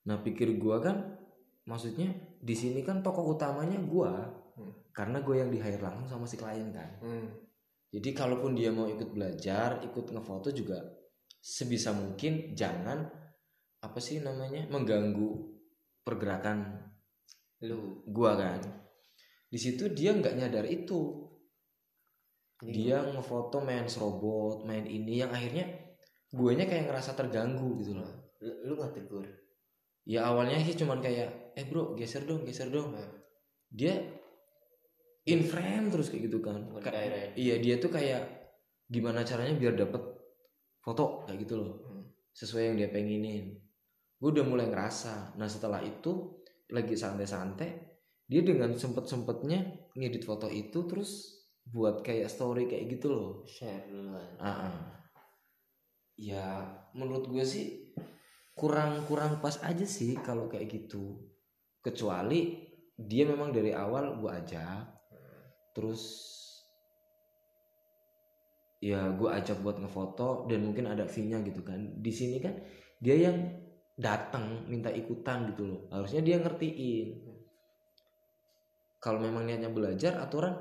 [0.06, 1.18] Nah pikir gua kan
[1.66, 4.74] maksudnya di sini kan tokoh utamanya gua Hmm.
[4.90, 6.90] karena gue yang di hire langsung sama si klien kan.
[6.98, 7.30] Hmm.
[7.88, 10.80] Jadi kalaupun dia mau ikut belajar ikut ngefoto juga
[11.40, 13.08] sebisa mungkin jangan
[13.78, 15.58] apa sih namanya mengganggu
[16.02, 16.88] pergerakan
[17.64, 18.04] lu.
[18.10, 18.60] gua kan.
[19.48, 21.26] Di situ dia nggak nyadar itu.
[22.58, 25.94] Jadi dia ngefoto main robot main ini yang akhirnya
[26.34, 28.34] guanya kayak ngerasa terganggu gitu loh.
[28.42, 29.26] Lu, lu nggak tegur?
[30.08, 32.98] Ya awalnya sih cuman kayak eh bro geser dong geser dong.
[32.98, 33.08] Nah,
[33.70, 34.17] dia
[35.28, 36.64] in frame terus kayak gitu kan.
[36.80, 36.92] Ka-
[37.36, 38.24] iya dia tuh kayak
[38.88, 40.00] gimana caranya biar dapet
[40.80, 41.74] foto kayak gitu loh.
[41.84, 42.04] Hmm.
[42.32, 43.58] sesuai yang dia pengenin.
[44.18, 45.34] Gue udah mulai ngerasa.
[45.34, 46.38] Nah setelah itu
[46.70, 47.70] lagi santai-santai
[48.28, 53.32] dia dengan sempet-sempetnya ngedit foto itu terus buat kayak story kayak gitu loh.
[53.44, 54.38] Share duluan.
[54.38, 54.76] Ah, ah.
[56.18, 57.94] ya menurut gue sih
[58.54, 61.18] kurang kurang pas aja sih kalau kayak gitu.
[61.82, 62.54] Kecuali
[62.94, 64.97] dia memang dari awal gue ajak
[65.78, 66.26] terus
[68.82, 71.78] ya gue ajak buat ngefoto dan mungkin ada fee-nya gitu kan.
[72.02, 72.58] Di sini kan
[72.98, 73.38] dia yang
[73.94, 75.80] datang minta ikutan gitu loh.
[75.94, 77.38] Harusnya dia ngertiin.
[78.98, 80.58] Kalau memang niatnya belajar aturan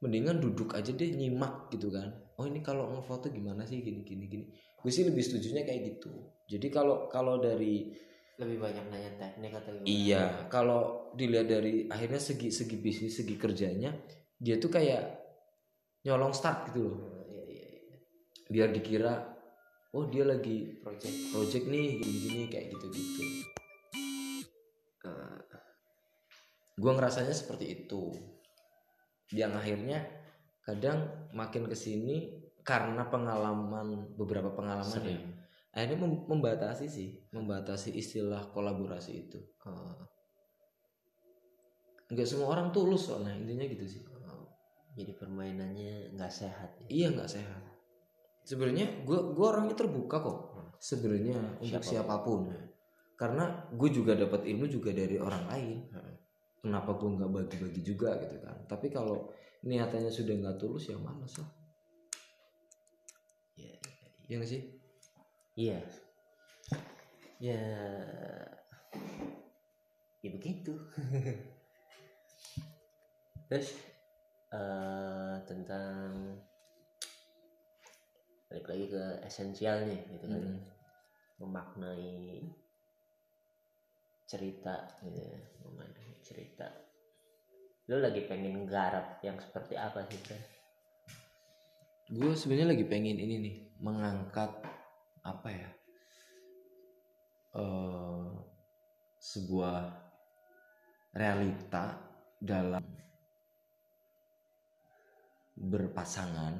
[0.00, 2.08] mendingan duduk aja deh nyimak gitu kan.
[2.40, 3.84] Oh ini kalau ngefoto gimana sih?
[3.84, 4.44] Gini gini gini.
[4.80, 6.12] Gue sih lebih setujunya kayak gitu.
[6.48, 7.92] Jadi kalau kalau dari
[8.40, 9.88] lebih banyak nanya teknik atau gimana?
[9.88, 13.92] Iya kalau dilihat dari akhirnya segi segi bisnis segi kerjanya
[14.40, 15.20] dia tuh kayak
[16.04, 16.98] nyolong start gitu loh.
[18.50, 19.14] Biar dikira
[19.94, 23.22] oh dia lagi project project nih gini gini kayak gitu gitu
[25.00, 25.40] Eh,
[26.76, 28.12] gue ngerasanya seperti itu.
[29.32, 29.98] Yang akhirnya
[30.66, 35.20] kadang makin ke sini karena pengalaman beberapa pengalaman ya
[35.70, 39.38] akhirnya mem- membatasi sih membatasi istilah kolaborasi itu.
[39.64, 39.94] Oh,
[42.10, 44.02] nggak semua orang tulus soalnya intinya gitu sih.
[44.96, 46.86] Jadi permainannya nggak sehat ya?
[46.90, 47.62] Iya nggak sehat.
[48.42, 50.38] Sebenarnya gue gue orangnya terbuka kok.
[50.80, 51.92] Sebenarnya untuk Siapa pun.
[51.92, 52.40] siapa pun.
[53.14, 55.78] Karena gue juga dapat ilmu juga dari orang lain.
[55.92, 56.16] Heeh.
[56.60, 58.52] kenapa gue nggak bagi-bagi juga gitu kan?
[58.68, 59.32] Tapi kalau
[59.64, 61.48] niatannya sudah nggak tulus ya males lah
[63.56, 63.76] Iya,
[64.28, 64.62] ya nggak sih?
[65.56, 65.80] Iya.
[67.40, 67.60] Ya
[70.20, 70.76] ya begitu.
[73.48, 73.68] Terus
[74.50, 76.38] eh, tentang
[78.50, 80.58] balik lagi ke esensial nih gitu kan Mm.
[81.38, 82.42] memaknai
[84.26, 86.66] cerita gitu ya memaknai cerita
[87.86, 90.38] lu lagi pengen garap yang seperti apa sih Bro?
[92.10, 94.50] gue sebenarnya lagi pengen ini nih mengangkat
[95.22, 95.70] apa ya
[97.54, 98.30] eh
[99.20, 99.78] sebuah
[101.14, 101.98] realita
[102.42, 102.82] dalam
[105.60, 106.56] berpasangan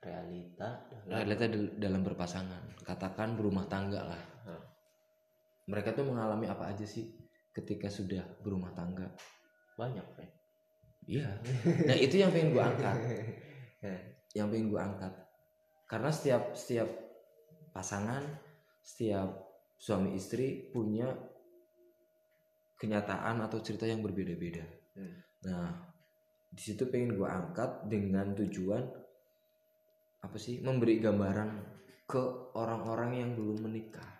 [0.00, 0.68] realita
[1.04, 2.80] realita dal- dalam berpasangan.
[2.86, 4.22] Katakan berumah tangga lah.
[5.66, 7.10] Mereka tuh mengalami apa aja sih
[7.50, 9.10] ketika sudah berumah tangga?
[9.76, 10.36] Banyak Fred
[11.06, 11.26] iya.
[11.86, 12.96] Nah itu yang pengen gue angkat.
[14.34, 15.12] Yang pengen gue angkat.
[15.86, 16.88] Karena setiap setiap
[17.70, 18.22] pasangan
[18.82, 19.28] setiap
[19.78, 21.10] suami istri punya
[22.76, 24.62] kenyataan atau cerita yang berbeda-beda.
[24.94, 25.25] Hmm.
[25.46, 25.86] Nah
[26.50, 28.82] di situ pengen gue angkat dengan tujuan
[30.24, 32.22] apa sih memberi gambaran ke
[32.54, 34.10] orang-orang yang belum menikah.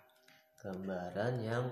[0.59, 1.65] Gambaran yang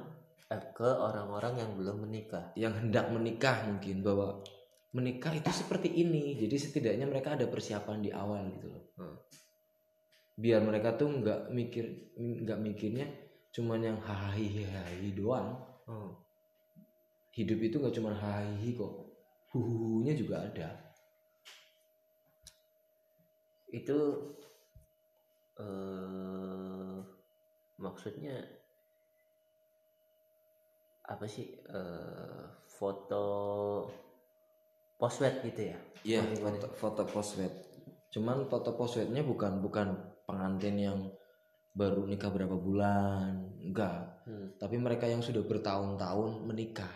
[0.47, 2.55] eh, ke orang-orang yang belum menikah.
[2.55, 4.40] Yang hendak menikah mungkin bahwa
[4.95, 8.85] menikah itu seperti ini jadi setidaknya mereka ada persiapan di awal gitu loh.
[8.95, 9.19] Hmm.
[10.35, 13.07] biar mereka tuh nggak mikir nggak mikirnya
[13.55, 14.83] cuman yang hahaha
[15.14, 15.55] doang.
[15.87, 16.11] Oh.
[17.35, 19.04] hidup itu nggak cuman hahaha kok
[19.55, 20.71] huhuhunya juga ada
[23.71, 23.99] itu
[25.62, 26.99] eh
[27.79, 28.43] maksudnya
[31.07, 33.27] apa sih eh foto
[34.99, 37.53] postwed gitu ya Iya, foto, foto postwed.
[38.12, 39.97] Cuman foto postwednya bukan bukan
[40.29, 41.01] pengantin yang
[41.73, 44.21] baru nikah berapa bulan, enggak.
[44.29, 44.53] Hmm.
[44.61, 46.93] Tapi mereka yang sudah bertahun-tahun menikah.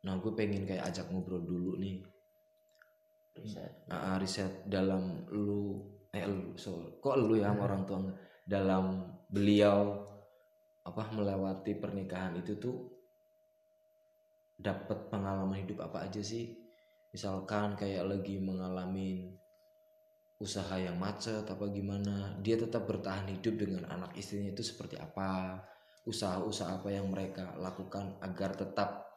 [0.00, 2.00] Nah, gue pengen kayak ajak ngobrol dulu nih,
[3.36, 8.00] riset ah, riset dalam lu, eh lu, so, kok lu ya sama orang tua
[8.48, 10.00] dalam beliau
[10.80, 12.76] apa melewati pernikahan itu tuh
[14.56, 16.56] dapat pengalaman hidup apa aja sih?
[17.10, 19.36] Misalkan kayak lagi mengalami
[20.40, 25.60] usaha yang macet apa gimana, dia tetap bertahan hidup dengan anak istrinya itu seperti apa?
[26.08, 29.09] Usaha-usaha apa yang mereka lakukan agar tetap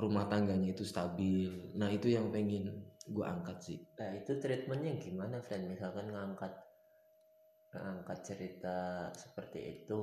[0.00, 1.76] rumah tangganya itu stabil.
[1.76, 3.78] Nah, itu yang pengen gue angkat sih.
[3.98, 6.52] nah itu treatmentnya gimana friend misalkan ngangkat
[7.74, 9.98] ngangkat cerita seperti itu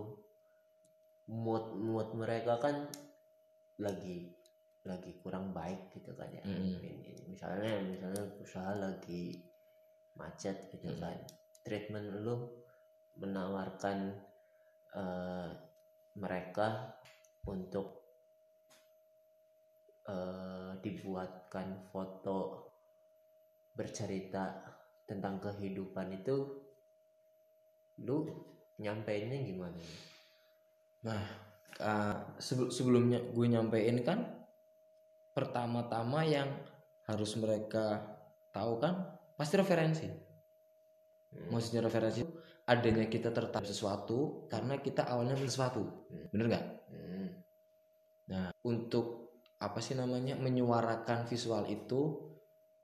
[1.31, 2.83] mood mood mereka kan
[3.79, 4.27] lagi
[4.83, 6.43] lagi kurang baik gitu kan ya
[7.31, 9.39] misalnya misalnya usaha lagi
[10.19, 10.99] macet gitu Mm.
[10.99, 11.17] kan
[11.63, 12.43] treatment lu
[13.19, 14.19] menawarkan
[14.95, 15.49] eh,
[16.19, 16.91] mereka
[17.47, 18.06] untuk
[20.07, 22.71] eh, dibuatkan foto
[23.77, 24.57] bercerita
[25.07, 26.35] tentang kehidupan itu
[28.03, 28.25] lu
[28.77, 29.79] nyampeinnya gimana
[31.05, 31.21] Nah,
[31.79, 34.19] uh, sebel- sebelumnya gue nyampein kan
[35.37, 36.49] pertama-tama yang
[37.05, 38.01] harus mereka
[38.51, 40.07] tahu kan pasti referensi.
[40.09, 41.53] Hmm.
[41.53, 42.25] Maksudnya referensi
[42.67, 46.09] adanya kita tertarik sesuatu karena kita awalnya sesuatu.
[46.09, 46.27] Hmm.
[46.33, 46.65] Bener nggak?
[46.89, 47.29] Hmm.
[48.27, 49.26] Nah, untuk
[49.57, 52.13] apa sih namanya menyuarakan visual itu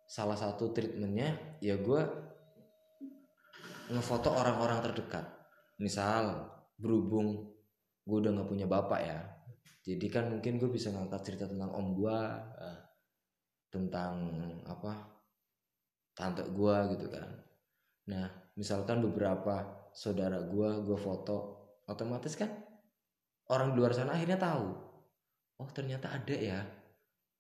[0.10, 2.02] salah satu treatmentnya ya gue
[3.94, 5.26] ngefoto orang-orang terdekat.
[5.78, 7.54] Misal berhubung
[8.04, 9.20] gue udah nggak punya bapak ya,
[9.84, 12.20] jadi kan mungkin gue bisa ngangkat cerita tentang om gue,
[12.60, 12.80] Ah.
[13.72, 14.16] tentang
[14.70, 14.92] apa
[16.14, 17.26] tante gue gitu kan.
[18.12, 21.38] Nah, misalkan beberapa saudara gue gue foto,
[21.90, 22.54] otomatis kan
[23.50, 24.93] orang di luar sana akhirnya tahu
[25.60, 26.60] oh ternyata ada ya.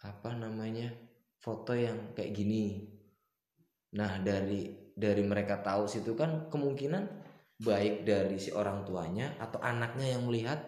[0.04, 0.92] Apa namanya?
[1.40, 2.88] Foto yang kayak gini.
[3.96, 7.04] Nah dari dari mereka tahu situ kan kemungkinan
[7.62, 10.60] baik dari si orang tuanya atau anaknya yang melihat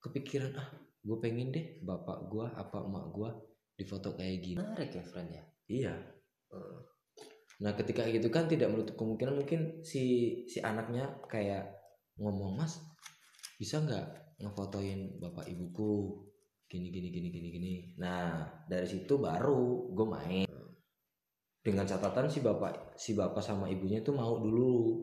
[0.00, 0.68] kepikiran ah
[1.00, 3.30] gue pengen deh bapak gue apa emak gue
[3.80, 4.58] difoto kayak gini.
[4.60, 5.44] Menarik ya friend ya?
[5.70, 5.94] Iya.
[6.52, 6.80] Eh,
[7.60, 11.68] nah ketika gitu kan tidak menutup kemungkinan mungkin si si anaknya kayak
[12.20, 12.80] ngomong mas
[13.60, 16.24] bisa nggak ngefotoin bapak ibuku
[16.70, 17.72] gini gini gini gini gini.
[17.98, 20.50] Nah dari situ baru gue main.
[21.60, 25.02] Dengan catatan si bapak si bapak sama ibunya itu mau dulu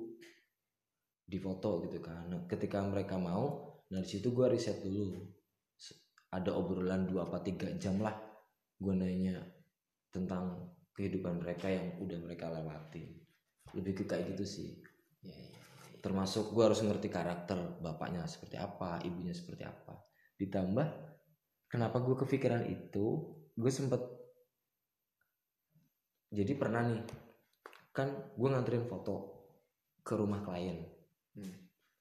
[1.28, 2.32] difoto gitu kan.
[2.32, 5.28] Nah, ketika mereka mau nah di situ gue riset dulu.
[6.32, 8.16] Ada obrolan dua apa tiga jam lah
[8.80, 9.36] gue nanya
[10.12, 13.04] tentang kehidupan mereka yang udah mereka lewati.
[13.76, 14.70] Lebih ke kayak gitu sih.
[15.20, 15.60] Ya, ya.
[16.00, 20.00] termasuk gue harus ngerti karakter bapaknya seperti apa ibunya seperti apa.
[20.40, 21.17] Ditambah
[21.68, 23.06] kenapa gue kepikiran itu
[23.54, 24.00] gue sempet
[26.32, 27.04] jadi pernah nih
[27.92, 29.16] kan gue nganterin foto
[30.04, 30.84] ke rumah klien
[31.38, 31.54] Hmm.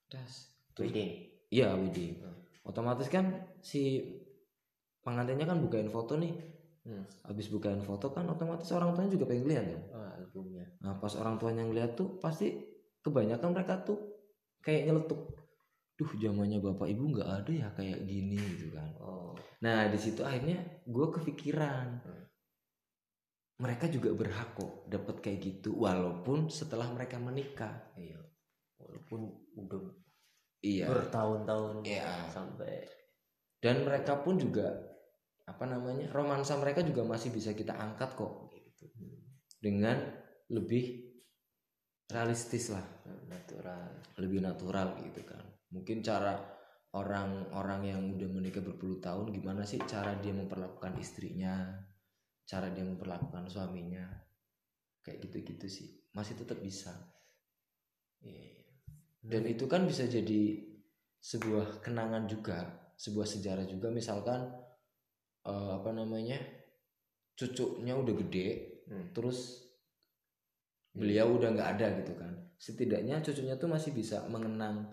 [0.08, 0.48] das
[0.80, 2.40] wedding iya wedding Hmm.
[2.64, 3.28] otomatis kan
[3.60, 4.00] si
[5.04, 6.32] pengantinnya kan bukain foto nih
[6.86, 7.04] Hmm.
[7.26, 11.12] habis bukain foto kan otomatis orang tuanya juga pengen lihat dong oh, albumnya Nah pas
[11.18, 12.54] orang tuanya ngeliat tuh pasti
[13.02, 13.98] kebanyakan mereka tuh
[14.62, 15.30] kayak nyeletuk.
[15.96, 18.92] Duh zamannya bapak ibu nggak ada ya kayak gini gitu kan.
[19.00, 19.32] oh
[19.64, 21.88] Nah di situ akhirnya gue kepikiran.
[22.04, 22.24] Hmm.
[23.56, 27.72] Mereka juga berhak kok dapat kayak gitu walaupun setelah mereka menikah.
[27.96, 28.20] iya
[28.76, 29.80] walaupun udah
[30.60, 30.84] Iya.
[30.92, 32.28] bertahun-tahun Iya.
[32.28, 32.84] sampai
[33.56, 34.68] Dan mereka pun juga
[35.48, 38.90] apa namanya romansa mereka juga masih bisa kita angkat kok gitu
[39.56, 39.96] dengan
[40.52, 41.06] lebih
[42.10, 42.84] realistis lah.
[43.26, 46.38] natural lebih natural gitu kan mungkin cara
[46.96, 51.76] orang-orang yang udah menikah berpuluh tahun gimana sih cara dia memperlakukan istrinya?
[52.46, 54.06] Cara dia memperlakukan suaminya?
[55.02, 55.88] Kayak gitu-gitu sih.
[56.14, 56.94] Masih tetap bisa.
[58.24, 58.64] Iya iya.
[59.26, 60.64] dan itu kan bisa jadi
[61.20, 62.64] sebuah kenangan juga
[62.96, 63.92] sebuah sejarah juga.
[63.92, 64.50] Misalkan
[65.44, 66.40] eh, apa namanya
[67.36, 69.10] cucunya udah gede Hmm.
[69.10, 69.66] terus
[70.94, 72.32] beliau udah nggak ada gitu kan.
[72.56, 74.88] Setidaknya cucunya tuh masih bisa mengenang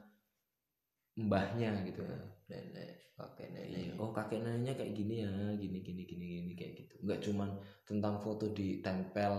[1.17, 2.01] mbahnya gitu.
[2.05, 3.93] Kan nenek kakek Iya.
[3.93, 6.95] nenek oh kakek neneknya kayak gini ya gini gini gini gini kayak gitu.
[7.05, 7.49] Nggak cuman
[7.85, 9.33] tentang foto ditempel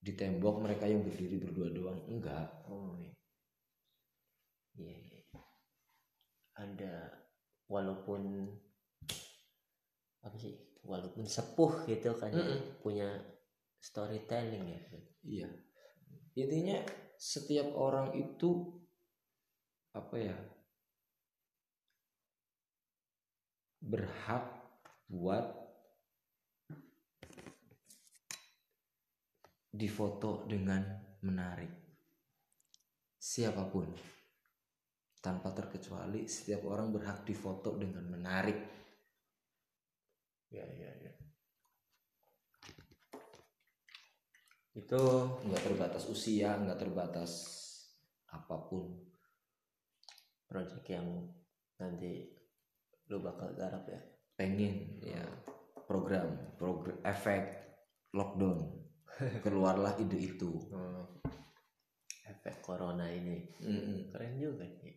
[0.00, 2.00] di tembok mereka yang berdiri berdua doang.
[2.08, 3.12] Enggak oh iya.
[4.80, 5.20] Iya iya.
[6.60, 6.94] ada
[7.68, 8.48] walaupun
[10.20, 10.52] apa sih
[10.84, 12.80] walaupun sepuh gitu kan ya, Mm-mm.
[12.84, 13.08] punya
[13.80, 14.80] storytelling ya.
[15.24, 15.48] Iya.
[16.36, 16.80] Intinya
[17.20, 18.80] setiap orang itu
[19.92, 20.36] apa ya
[23.80, 24.44] berhak
[25.08, 25.60] buat
[29.72, 30.84] difoto dengan
[31.24, 31.72] menarik.
[33.16, 33.88] Siapa pun
[35.20, 38.58] tanpa terkecuali setiap orang berhak difoto dengan menarik.
[40.50, 41.12] Ya ya ya.
[44.74, 45.02] Itu
[45.46, 47.32] nggak terbatas usia nggak terbatas
[48.32, 48.96] apa pun.
[50.50, 51.30] Project yang
[51.78, 52.39] nanti
[53.10, 54.00] lu bakal garap ya?
[54.38, 55.20] Pengen ya.
[55.84, 57.50] Program program efek
[58.14, 58.70] lockdown.
[59.44, 60.54] Keluarlah ide itu.
[62.24, 63.50] Efek corona ini.
[63.58, 64.14] Mm-mm.
[64.14, 64.94] keren juga sih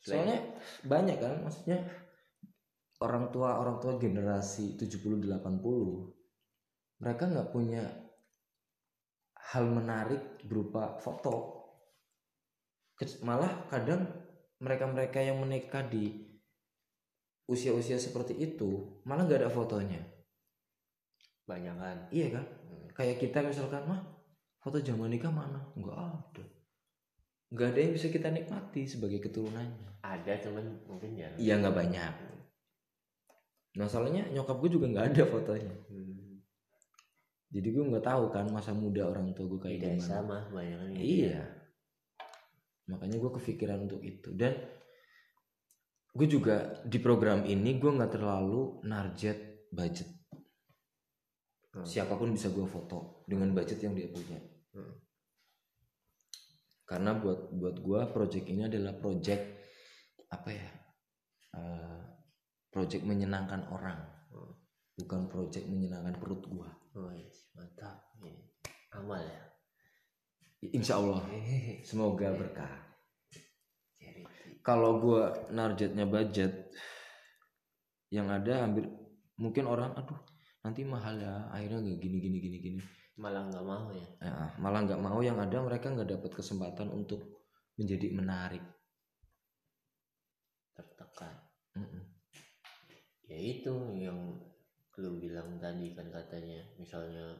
[0.00, 0.40] soalnya
[0.80, 1.84] banyak kan maksudnya
[3.04, 7.84] orang tua orang tua generasi 70 80 mereka nggak punya
[9.50, 11.64] hal menarik berupa foto.
[13.24, 14.04] Malah kadang
[14.60, 16.30] mereka-mereka yang menikah di
[17.50, 19.98] usia-usia seperti itu malah nggak ada fotonya.
[21.48, 21.98] Banyak kan?
[22.14, 22.44] Iya kan?
[22.94, 24.00] Kayak kita misalkan mah
[24.62, 25.58] foto zaman nikah mana?
[25.74, 26.44] Nggak ada.
[27.50, 29.98] Nggak ada yang bisa kita nikmati sebagai keturunannya.
[30.04, 31.26] Ada cuman mungkin ya.
[31.34, 32.12] Iya nggak banyak.
[33.74, 35.74] Masalahnya nyokap gue juga nggak ada fotonya.
[35.90, 36.18] Hmm.
[37.50, 40.30] jadi gue nggak tahu kan masa muda orang tua gue kayak desa gimana.
[40.30, 41.34] mah banyak kan gitu iya.
[41.34, 41.44] ya.
[42.90, 44.34] Makanya gue kepikiran untuk itu.
[44.34, 44.58] Dan
[46.10, 50.20] gue juga di program ini gue nggak terlalu narjet budget.
[51.70, 51.86] Hmm.
[51.86, 54.42] siapa pun bisa gue foto dengan budget yang dia punya.
[54.74, 54.94] Hmm.
[56.82, 59.42] karena buat buat gue project ini adalah project
[60.34, 60.70] apa ya
[61.54, 62.02] eh,
[62.74, 64.02] project menyenangkan orang.
[64.34, 64.54] Hmm.
[64.98, 67.14] bukan project menyenangkan perut gue oh
[67.54, 68.02] mantap.
[68.90, 69.49] Amal ya
[70.68, 71.24] insya Allah.
[71.80, 72.72] Semoga berkah.
[74.60, 75.22] Kalau gue
[75.56, 76.68] narjetnya budget
[78.12, 78.84] yang ada hampir
[79.40, 80.20] mungkin orang aduh
[80.60, 82.80] nanti mahal ya akhirnya nggak gini gini gini gini.
[83.16, 84.08] Malah nggak mau ya?
[84.20, 87.24] Ya, malah nggak mau yang ada mereka nggak dapat kesempatan untuk
[87.80, 88.64] menjadi menarik.
[90.76, 91.36] Tertekan.
[91.76, 92.02] Mm-mm.
[93.30, 94.18] ya itu yang
[95.00, 96.60] lu bilang tadi kan katanya.
[96.76, 97.32] Misalnya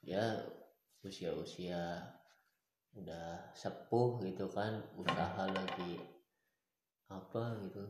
[0.00, 0.40] ya
[1.04, 2.00] usia-usia
[2.96, 6.00] udah sepuh gitu kan usaha lagi
[7.12, 7.82] apa gitu.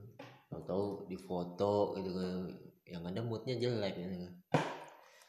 [0.46, 2.46] Tahu-tahu di foto gitu kan
[2.86, 4.30] yang ada moodnya jelek gitu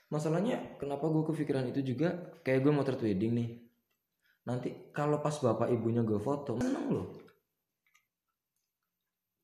[0.08, 3.50] masalahnya kenapa gue kepikiran itu juga kayak gue mau wedding nih.
[4.48, 7.08] Nanti kalau pas bapak ibunya gue foto seneng loh.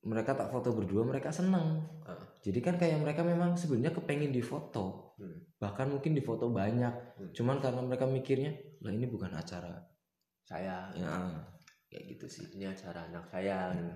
[0.04, 1.84] Mereka tak foto berdua mereka seneng.
[2.04, 2.20] Ah.
[2.44, 5.12] jadi kan kayak mereka memang sebenarnya kepengen difoto.
[5.14, 5.46] Hmm.
[5.62, 6.92] bahkan mungkin difoto banyak.
[6.92, 7.32] Hmm.
[7.32, 8.52] cuman karena mereka mikirnya
[8.84, 9.93] lah ini bukan acara
[10.44, 10.92] saya.
[10.96, 11.14] Ya.
[11.90, 13.72] Kayak gitu sih ini acara anak saya.
[13.74, 13.94] Gitu.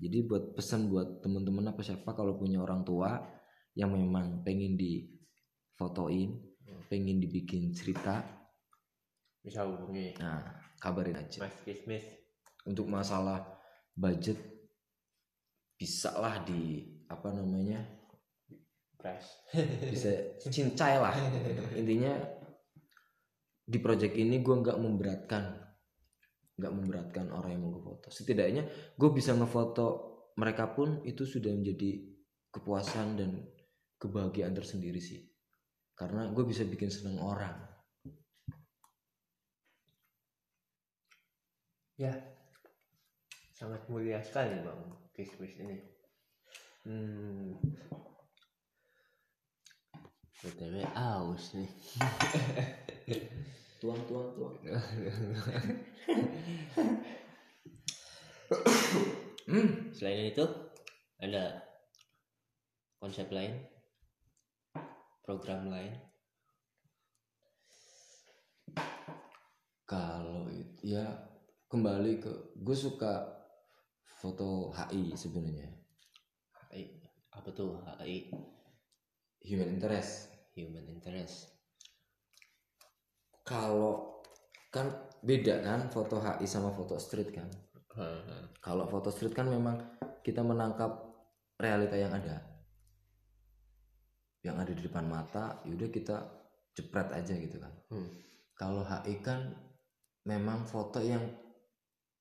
[0.00, 3.20] jadi buat pesan buat temen-temen apa siapa kalau punya orang tua
[3.76, 6.86] yang memang pengen difotoin Hmm.
[6.86, 8.22] pengen dibikin cerita
[9.42, 10.14] bisa hubungi.
[10.20, 10.38] nah
[10.78, 11.42] kabarin aja.
[11.42, 12.04] Mas Kismis.
[12.68, 13.40] Untuk masalah
[13.96, 14.36] budget
[15.74, 17.80] bisa lah di apa namanya
[19.00, 19.32] Press.
[19.88, 20.12] bisa
[20.44, 21.16] cincai lah
[21.80, 22.12] intinya
[23.64, 25.56] di project ini gue nggak memberatkan
[26.60, 29.88] nggak memberatkan orang yang mau gue foto setidaknya gue bisa ngefoto
[30.36, 32.04] mereka pun itu sudah menjadi
[32.52, 33.40] kepuasan dan
[33.96, 35.24] kebahagiaan tersendiri sih
[35.96, 37.70] karena gue bisa bikin seneng orang
[42.00, 42.16] Ya,
[43.52, 44.82] sangat mulia sekali bang
[45.12, 45.76] Kismis ini.
[46.88, 47.60] Hmm.
[50.40, 51.68] BTW aus nih.
[53.80, 54.54] tuang tuang tuang
[59.50, 59.90] hmm.
[59.96, 60.44] Selain itu
[61.16, 61.64] ada
[63.00, 63.56] konsep lain,
[65.24, 65.96] program lain.
[69.90, 71.02] kalau itu ya
[71.66, 72.30] kembali ke
[72.62, 73.26] gue suka
[74.22, 75.66] foto HI sebenarnya
[76.70, 76.94] HI
[77.34, 78.30] apa tuh HI
[79.42, 81.49] human interest Human Interest.
[83.50, 84.22] Kalau
[84.70, 84.86] kan
[85.26, 87.50] beda kan foto HI sama foto street kan?
[88.62, 89.74] Kalau foto street kan memang
[90.22, 90.94] kita menangkap
[91.58, 92.38] realita yang ada.
[94.46, 96.16] Yang ada di depan mata yaudah kita
[96.78, 97.74] jepret aja gitu kan.
[97.90, 98.06] Hmm.
[98.54, 99.56] kalau HI kan
[100.28, 101.24] memang foto yang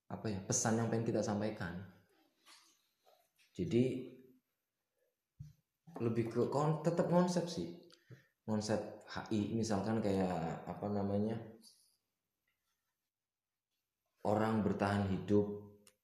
[0.07, 1.77] apa ya pesan yang pengen kita sampaikan.
[3.53, 4.07] Jadi
[5.99, 7.75] lebih ke kon tetap konsep sih.
[8.47, 11.33] Konsep HI misalkan kayak apa namanya
[14.29, 15.47] orang bertahan hidup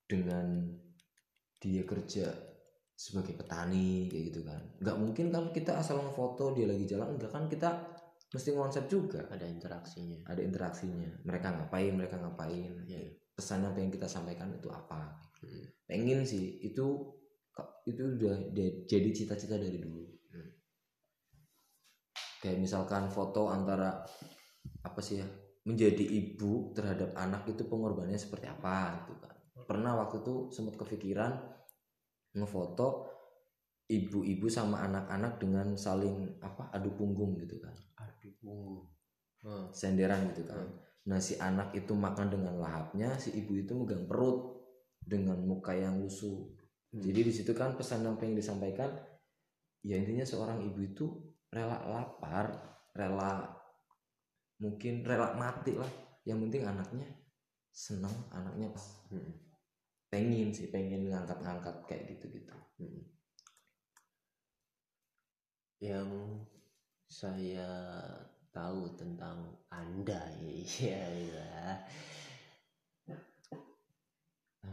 [0.10, 0.74] dengan
[1.62, 2.34] dia kerja
[2.95, 7.30] sebagai petani kayak gitu kan nggak mungkin kan kita asal ngefoto dia lagi jalan enggak
[7.30, 7.70] kan kita
[8.32, 13.12] mesti konsep juga ada interaksinya ada interaksinya mereka ngapain mereka ngapain Iya.
[13.36, 15.68] pesan yang pengen kita sampaikan itu apa Hmm.
[15.86, 17.14] pengen sih itu
[17.86, 18.36] itu udah
[18.89, 20.14] jadi cita-cita dari dulu.
[22.42, 24.04] Kayak misalkan foto antara
[24.82, 25.28] apa sih ya
[25.66, 31.32] menjadi ibu terhadap anak itu pengorbanannya seperti apa gitu kan pernah waktu itu sempat kepikiran
[32.38, 33.10] ngefoto
[33.90, 38.96] ibu-ibu sama anak-anak dengan saling apa adu punggung gitu kan adu punggung
[39.46, 39.70] Hmm.
[39.70, 40.66] senderan gitu kan.
[41.06, 44.58] Nah si anak itu makan dengan lahapnya, si ibu itu megang perut
[44.98, 46.50] dengan muka yang lusuh.
[46.90, 46.98] Hmm.
[46.98, 48.90] Jadi di situ kan pesan yang pengen disampaikan,
[49.86, 51.06] ya intinya seorang ibu itu
[51.56, 52.47] rela lapar,
[52.91, 53.47] rela
[54.60, 55.91] mungkin rela mati lah.
[56.28, 57.08] Yang penting anaknya
[57.72, 58.70] seneng, anaknya
[59.08, 59.32] Hmm.
[60.12, 62.56] pengen sih, pengen ngangkat-ngangkat kayak gitu-gitu.
[62.82, 63.16] Hmm.
[65.84, 66.10] yang
[67.06, 67.70] saya
[68.56, 70.24] tahu tentang anda
[70.80, 71.68] ya ya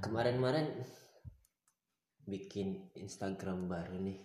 [0.00, 0.72] kemarin-kemarin
[2.24, 4.18] bikin Instagram baru nih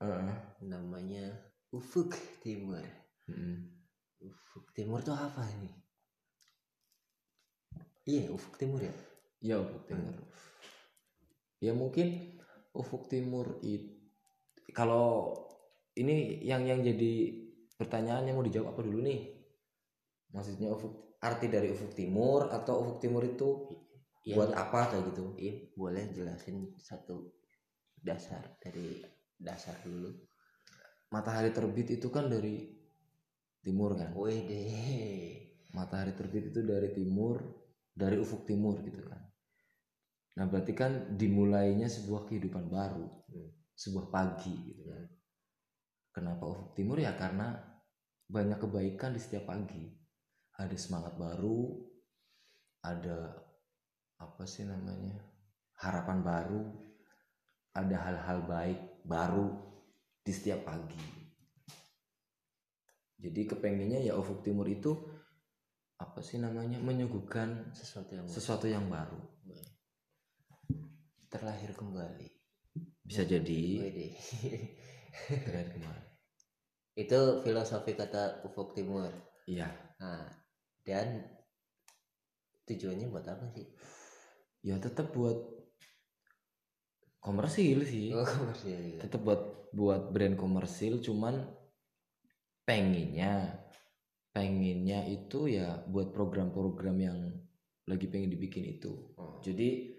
[0.00, 0.36] Heeh.
[0.64, 2.10] namanya Ufuk
[2.42, 2.84] Timur
[3.28, 3.56] Mm-mm.
[4.28, 5.74] Ufuk Timur tuh apa nih
[8.12, 8.94] iya Ufuk Timur ya
[9.44, 10.16] Ya ufuk timur.
[11.60, 12.08] Ya mungkin
[12.72, 13.92] ufuk timur itu
[14.72, 15.36] kalau
[16.00, 17.12] ini yang yang jadi
[17.76, 19.20] pertanyaan yang mau dijawab apa dulu nih?
[20.32, 23.48] Maksudnya ufuk arti dari ufuk timur atau ufuk timur itu
[24.24, 25.24] Iya, buat apa kayak gitu?
[25.36, 27.28] iya, boleh jelasin satu
[28.00, 29.04] dasar dari
[29.36, 30.08] dasar dulu
[31.14, 32.66] Matahari terbit itu kan dari
[33.62, 34.10] timur kan?
[34.18, 34.66] Wede.
[35.70, 37.38] Matahari terbit itu dari timur,
[37.94, 39.22] dari ufuk timur gitu kan.
[40.34, 43.50] Nah, berarti kan dimulainya sebuah kehidupan baru, Hmm.
[43.78, 45.06] sebuah pagi gitu kan.
[45.06, 45.18] Hmm.
[46.10, 47.54] Kenapa ufuk timur ya karena
[48.26, 49.86] banyak kebaikan di setiap pagi.
[50.58, 51.78] Ada semangat baru,
[52.82, 53.38] ada
[54.18, 55.22] apa sih namanya?
[55.74, 56.62] harapan baru,
[57.74, 59.63] ada hal-hal baik baru
[60.24, 60.96] di setiap pagi.
[63.20, 64.92] Jadi kepengennya ya ufuk timur itu
[66.00, 66.80] apa sih namanya?
[66.80, 69.20] menyuguhkan Sesuatu yang sesuatu yang baru.
[71.28, 72.30] terlahir kembali.
[73.02, 74.08] Bisa jadi Wede.
[75.44, 76.06] keren kemarin.
[76.94, 79.10] Itu filosofi kata Ufuk Timur.
[79.50, 79.66] Iya,
[79.98, 80.30] Nah,
[80.86, 81.26] dan
[82.66, 83.66] tujuannya buat apa sih?
[84.64, 85.53] ya tetap buat
[87.24, 88.12] komersil sih.
[88.12, 89.00] Oh, komersial juga.
[89.08, 91.40] tetap buat buat brand komersil cuman
[92.64, 93.58] pengennya
[94.30, 97.18] pengennya itu ya buat program-program yang
[97.84, 99.38] lagi pengen dibikin itu Oh.
[99.42, 99.92] jadi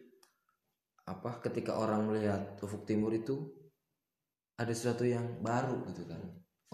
[1.05, 3.45] apa ketika orang melihat ufuk timur itu
[4.57, 6.17] ada sesuatu yang baru gitu kan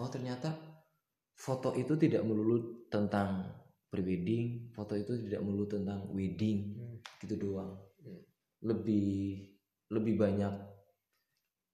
[0.00, 0.56] oh ternyata
[1.36, 3.44] foto itu tidak melulu tentang
[3.92, 6.96] prewedding foto itu tidak melulu tentang wedding Hmm.
[7.20, 8.22] gitu doang Hmm.
[8.64, 9.51] lebih
[9.92, 10.54] lebih banyak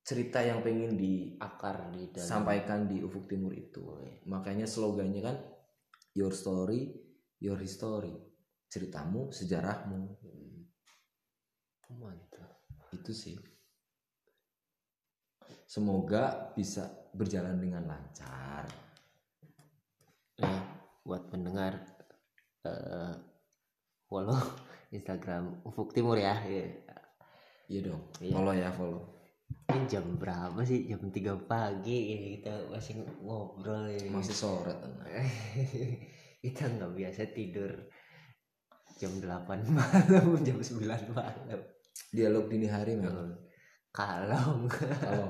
[0.02, 0.96] cerita yang pengen
[1.38, 2.16] Akar di dalam.
[2.16, 3.84] disampaikan di ufuk timur itu
[4.26, 5.36] makanya slogannya kan
[6.16, 6.90] your story
[7.38, 8.12] your history
[8.66, 10.66] ceritamu sejarahmu Hmm.
[11.96, 12.60] Mantap.
[12.92, 13.36] itu sih
[15.64, 18.64] semoga bisa berjalan dengan lancar
[20.38, 20.62] Nah,
[21.02, 21.74] buat pendengar
[22.62, 23.14] eh
[24.06, 24.38] follow
[24.94, 26.38] Instagram Ufuk Timur ya.
[27.68, 27.80] Iya.
[27.84, 28.32] dong Iya.
[28.32, 29.02] follow ya follow
[29.68, 30.88] Ini jam berapa sih?
[30.88, 34.08] Jam 3 pagi ya kita masih ngobrol ya.
[34.08, 35.08] masih sore tenang.
[36.44, 37.72] kita nggak biasa tidur
[38.96, 39.28] jam 8
[39.76, 41.60] malam, jam 9 malam.
[42.08, 43.36] dialog dini hari memang
[43.90, 45.28] Kalau kalau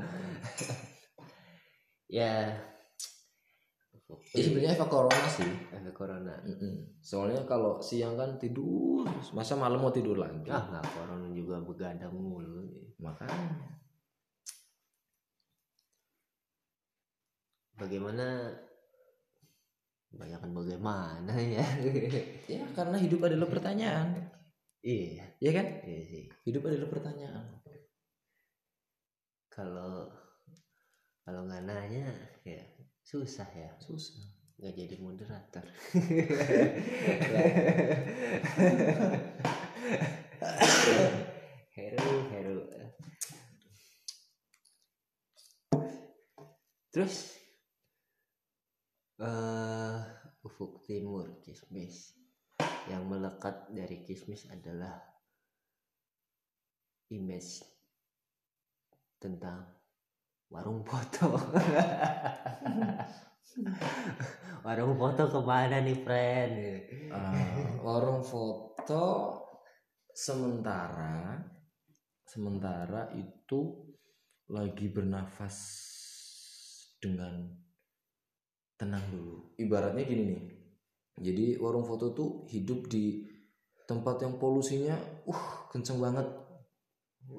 [2.09, 2.55] ya
[4.09, 6.35] ini sebenarnya efek corona sih efek corona.
[6.41, 6.97] Mm-mm.
[7.05, 9.05] soalnya kalau siang kan tidur
[9.37, 12.65] masa malam mau tidur lagi Ah nggak corona juga begadang mulu.
[12.99, 13.69] makanya
[17.79, 18.51] Bagaimana?
[20.11, 21.63] Banyakan bagaimana ya?
[22.59, 24.19] ya karena hidup adalah pertanyaan
[24.83, 26.25] iya, ya kan iya sih.
[26.49, 27.45] hidup adalah pertanyaan
[29.53, 30.11] Kalau
[31.23, 32.09] kalau nggak nanya
[32.47, 32.63] ya
[33.09, 33.73] susah ya.
[33.81, 34.21] susah.
[34.61, 35.65] Nggak jadi moderator.
[41.79, 42.59] Heru heru.
[46.93, 47.39] Terus
[49.25, 50.01] eh
[50.45, 52.13] ufuk timur kismis.
[52.93, 55.01] Yang melekat dari kismis adalah
[57.09, 57.65] image
[59.17, 59.78] tentang
[60.49, 61.29] warung foto.
[64.63, 66.53] Warung foto ke mana nih friend?
[67.11, 69.35] Ah, warung foto
[70.13, 71.41] sementara
[72.29, 73.89] sementara itu
[74.53, 75.57] lagi bernafas
[77.01, 77.49] dengan
[78.77, 79.57] tenang dulu.
[79.57, 80.43] Ibaratnya gini nih
[81.19, 83.27] jadi warung foto tuh hidup di
[83.89, 84.95] tempat yang polusinya
[85.27, 85.43] uh
[85.73, 86.27] kenceng banget.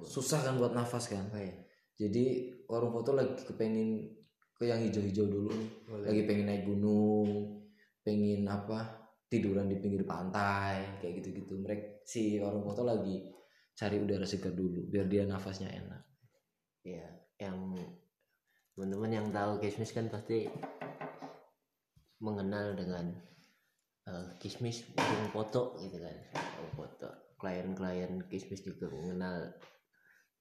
[0.10, 1.30] Susah kan buat nafas kan?
[1.32, 1.54] Apa ya
[2.00, 4.06] jadi warung foto lagi kepengen
[4.54, 5.56] ke yang hijau-hijau dulu
[5.90, 6.06] Boleh.
[6.06, 7.66] lagi pengen naik gunung
[8.06, 11.58] pengen apa tiduran di pinggir pantai kayak gitu-gitu.
[11.62, 13.26] Mereka si warung foto lagi
[13.74, 16.02] cari udara segar dulu biar dia nafasnya enak.
[16.86, 17.06] Ya
[17.42, 17.78] yang
[18.74, 20.50] teman-teman yang tahu kismis kan pasti
[22.20, 23.16] mengenal dengan
[24.10, 26.18] eh, kismis warung foto gitu kan.
[26.34, 27.10] Warung foto.
[27.40, 29.56] Klien-klien kismis juga mengenal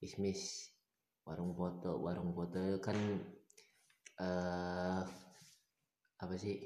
[0.03, 0.73] kismis
[1.29, 2.97] warung foto warung foto kan
[4.17, 5.03] eh
[6.19, 6.57] apa sih?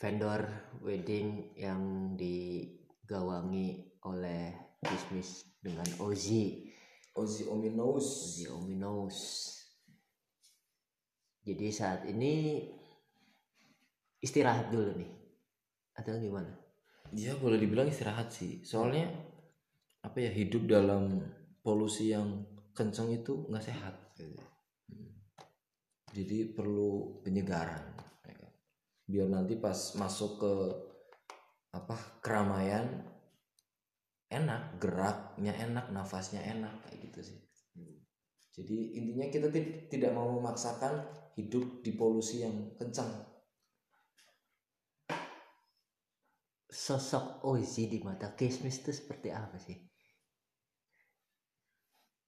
[0.00, 0.44] Vendor
[0.80, 6.68] wedding yang digawangi oleh kismis dengan Ozi.
[7.16, 8.06] Ozzy Ominous.
[8.32, 9.18] Ozi Ominous.
[11.44, 12.64] Jadi saat ini
[14.20, 15.12] istirahat dulu nih.
[15.96, 16.48] Atau gimana?
[17.12, 18.64] Dia boleh dibilang istirahat sih.
[18.64, 19.08] Soalnya
[20.00, 21.20] apa ya hidup dalam
[21.60, 23.94] polusi yang kenceng itu nggak sehat.
[24.20, 24.36] Hmm.
[26.10, 27.94] jadi perlu penyegaran
[28.26, 28.52] ya kan?
[29.06, 30.52] biar nanti pas masuk ke
[31.70, 33.06] apa keramaian
[34.28, 37.40] enak geraknya enak nafasnya enak kayak gitu sih.
[38.50, 41.06] Jadi intinya kita ti- tidak mau memaksakan
[41.38, 43.30] hidup di polusi yang kencang
[46.70, 49.89] sosok Ozi di mata kismis itu seperti apa sih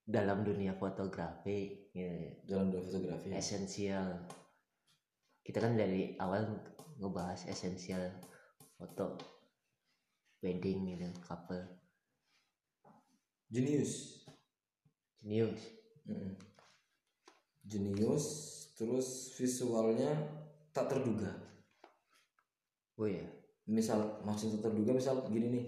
[0.03, 2.11] dalam dunia fotografi ya,
[2.47, 4.27] dalam dunia fotografi esensial.
[5.43, 6.47] Kita kan dari awal
[6.99, 8.11] ngebahas esensial
[8.79, 9.19] foto
[10.43, 11.63] wedding gitu couple.
[13.51, 14.27] Jenius.
[15.23, 15.63] Jenius.
[16.03, 16.35] Mm.
[17.63, 18.27] jenius
[18.75, 20.11] terus visualnya
[20.75, 21.31] tak terduga.
[22.99, 23.23] Oh ya
[23.71, 25.67] misal maksud tak terduga misal gini nih.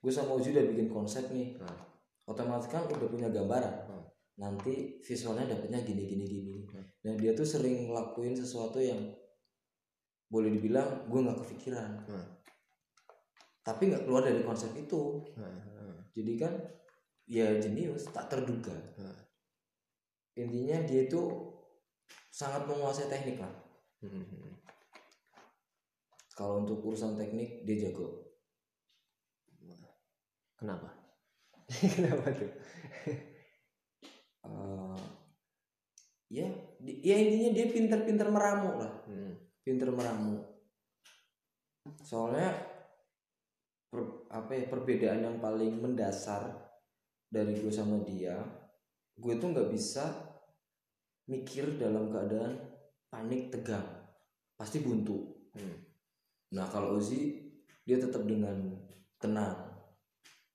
[0.00, 1.56] Gue sama Uji udah bikin konsep nih.
[1.60, 1.93] Nah,
[2.24, 4.04] otomatis kan udah punya gambaran Hmm.
[4.34, 6.84] nanti visualnya dapetnya gini gini gini Hmm.
[7.04, 8.98] dan dia tuh sering ngelakuin sesuatu yang
[10.32, 12.26] boleh dibilang gue nggak kepikiran Hmm.
[13.62, 16.52] tapi nggak keluar dari konsep itu nah, nah, jadi kan
[17.28, 19.16] ya jenius tak terduga nah.
[20.36, 21.20] intinya dia itu
[22.32, 23.54] sangat menguasai teknik lah
[24.02, 24.56] Hmm.
[26.34, 28.24] kalau untuk urusan teknik dia jago
[30.58, 31.03] kenapa
[31.96, 32.50] kenapa tuh?
[34.44, 35.00] Eh,
[36.28, 36.48] ya
[36.84, 38.92] ya intinya dia pinter-pinter meramu lah.
[39.08, 39.32] Hmm.
[39.64, 40.44] pinter meramu.
[42.04, 42.52] Soalnya
[43.88, 46.52] per- apa ya perbedaan yang paling mendasar
[47.32, 48.36] dari gue sama dia
[49.14, 50.10] gue tuh nggak bisa
[51.30, 52.60] mikir dalam keadaan
[53.08, 53.86] panik tegang.
[54.58, 55.32] Pasti buntu.
[55.54, 55.78] Hmm.
[56.50, 57.40] nah kalau Uzi
[57.86, 58.74] dia tetap dengan
[59.22, 59.54] tenang.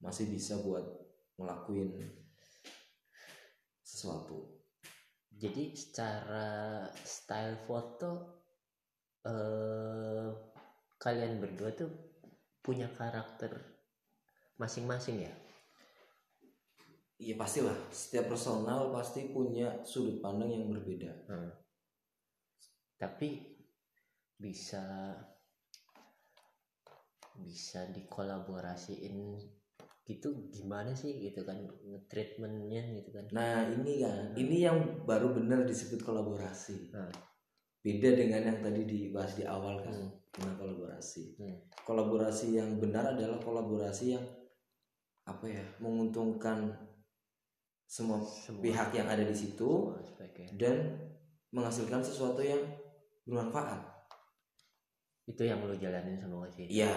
[0.03, 0.98] Masih bisa buat
[1.39, 1.95] ngelakuin
[3.79, 4.59] sesuatu
[5.39, 8.43] jadi secara style foto
[9.23, 10.29] eh
[10.99, 11.91] kalian berdua tuh
[12.59, 13.55] punya karakter
[14.59, 15.33] masing-masing ya
[17.19, 21.11] Iya pastilah setiap personal pasti punya sudut pandang yang berbeda.
[21.27, 21.51] Hmm.
[22.99, 23.59] tapi
[24.39, 25.15] bisa
[27.39, 29.35] bisa dikolaborasiin
[30.09, 31.53] gitu gimana sih gitu kan
[32.09, 36.89] treatmentnya gitu kan Nah ini kan, ini yang baru benar disebut kolaborasi.
[36.89, 37.13] Hmm.
[37.79, 40.09] Beda dengan yang tadi dibahas di awal kan, Hmm.
[40.33, 41.37] tentang kolaborasi.
[41.37, 41.57] Hmm.
[41.85, 44.25] Kolaborasi yang benar adalah kolaborasi yang
[45.23, 46.73] apa ya, menguntungkan
[47.85, 50.49] semua Semua- pihak yang ada di situ aspeknya.
[50.57, 50.75] dan
[51.51, 52.61] menghasilkan sesuatu yang
[53.23, 54.01] bermanfaat.
[55.25, 56.89] itu yang lo jalanin sama Ozi Iya.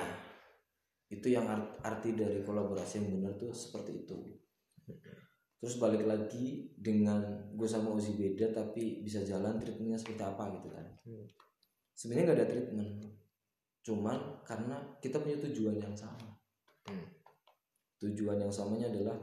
[1.12, 4.16] Itu yang art- arti dari kolaborasi yang benar tuh seperti itu.
[5.62, 7.22] terus balik lagi dengan
[7.54, 11.22] gue sama Uzi beda tapi bisa jalan treatmentnya seperti apa gitu kan Hmm.
[11.94, 12.90] sebenarnya nggak ada treatment
[13.86, 16.34] cuman karena kita punya tujuan yang sama
[16.90, 17.06] Hmm.
[18.02, 19.14] tujuan yang samanya adalah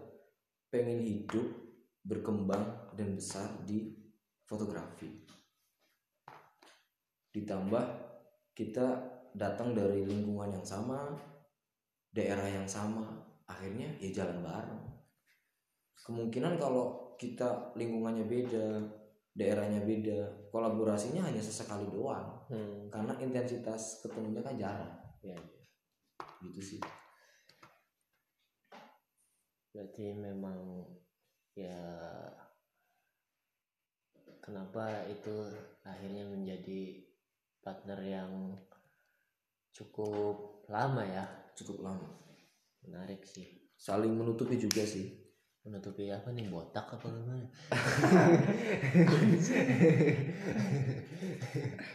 [0.72, 1.44] pengen hidup
[2.08, 4.00] berkembang dan besar di
[4.48, 5.12] fotografi
[7.36, 7.84] ditambah
[8.56, 8.88] kita
[9.36, 11.20] datang dari lingkungan yang sama
[12.10, 13.06] daerah yang sama
[13.50, 14.84] akhirnya ya jalan bareng.
[16.06, 18.82] Kemungkinan kalau kita lingkungannya beda
[19.36, 22.38] daerahnya beda kolaborasinya hanya sesekali doang.
[22.50, 22.90] Hmm.
[22.90, 24.96] karena intensitas ketemunya kan jarang.
[25.22, 25.38] Ya,
[26.42, 26.82] gitu sih.
[29.70, 30.82] Berarti memang
[31.54, 31.78] ya
[34.42, 35.46] kenapa itu
[35.86, 37.06] akhirnya menjadi
[37.62, 38.32] partner yang
[39.78, 41.26] cukup lama ya
[41.60, 42.08] cukup lama.
[42.88, 43.72] Menarik sih.
[43.76, 45.12] Saling menutupi juga sih.
[45.68, 46.48] Menutupi apa nih?
[46.48, 47.44] Botak apa gimana?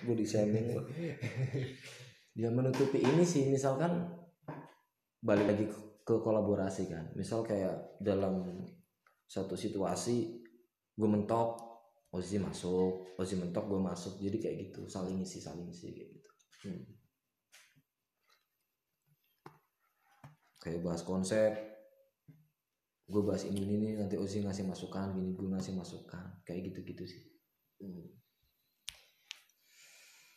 [0.05, 0.77] Body shaming.
[2.37, 4.05] Dia menutupi ini sih misalkan
[5.25, 7.09] balik lagi ke, ke kolaborasi kan.
[7.17, 8.65] Misal kayak dalam
[9.25, 10.45] satu situasi
[10.95, 11.65] gue mentok
[12.15, 13.19] Ozi masuk.
[13.19, 14.23] Ozi mentok gue masuk.
[14.23, 14.87] Jadi kayak gitu.
[14.87, 16.31] Saling isi saling isi kayak gitu.
[16.69, 17.04] Hmm.
[20.65, 21.53] Kayak bahas konsep.
[23.05, 26.41] Gue bahas ini ini nih, nanti Ozi ngasih masukan gini gue ngasih masukan.
[26.49, 27.23] Kayak gitu gitu sih.
[27.85, 28.07] Hmm.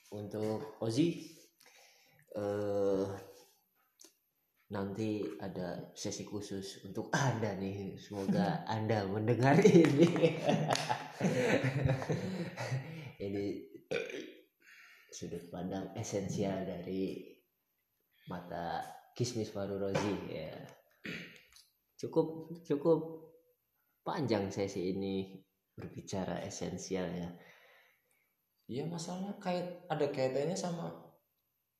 [0.07, 1.35] untuk Ozi
[2.35, 3.07] eh
[4.67, 7.95] nanti ada sesi khusus untuk anda nih.
[7.95, 10.07] Semoga anda mendengar ini.
[13.17, 13.45] Ini
[15.09, 17.33] sudut pandang esensial dari
[18.29, 20.53] mata Kismis Faru Rozi ya
[21.97, 22.99] cukup cukup
[24.05, 25.33] panjang sesi ini
[25.73, 27.29] berbicara esensial ya
[28.67, 30.91] Iya masalahnya kait ada kaitannya sama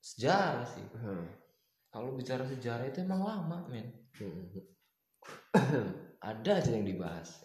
[0.00, 0.88] sejarah sih.
[0.96, 1.28] Hmm.
[1.92, 3.92] Kalau bicara sejarah itu emang lama, men.
[4.16, 4.48] Hmm.
[6.32, 7.44] Ada aja yang dibahas.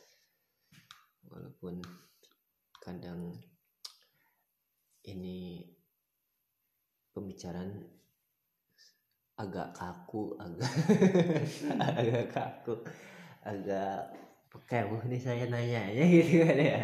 [1.33, 1.81] walaupun
[2.77, 3.33] kadang
[5.09, 5.65] ini
[7.09, 7.73] pembicaraan
[9.39, 10.71] agak kaku agak
[11.99, 12.73] agak kaku
[13.43, 14.13] agak
[14.53, 16.79] pekew nih saya nanyanya gitu kan ya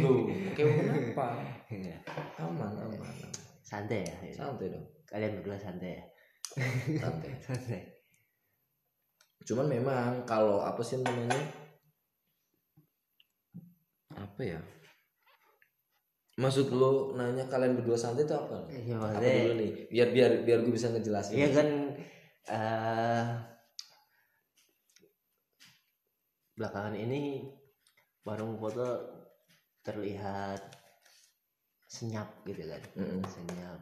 [0.00, 1.36] Loh, kayak kenapa?
[1.68, 1.98] Iya.
[2.40, 3.30] Aman, aman, aman.
[3.60, 6.04] santai ya Santai dong, kalian berdua santai ya
[7.00, 7.32] santai.
[7.46, 7.80] santai
[9.42, 11.34] Cuman memang kalau apa sih namanya?
[14.14, 14.60] Apa ya?
[16.40, 18.64] Maksud lo nanya kalian berdua santai itu apa?
[18.72, 19.70] Iya, Apa dulu nih?
[19.92, 21.36] Biar biar biar gue bisa ngejelasin.
[21.36, 21.68] Iya kan
[22.42, 23.26] eh
[26.56, 27.48] belakangan ini
[28.24, 28.84] warung foto
[29.82, 30.62] terlihat
[31.88, 33.20] senyap gitu kan Mm-mm.
[33.26, 33.78] senyap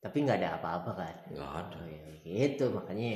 [0.00, 1.76] tapi nggak ada apa-apa kan Nggak ada.
[1.82, 3.10] oh, ya, gitu makanya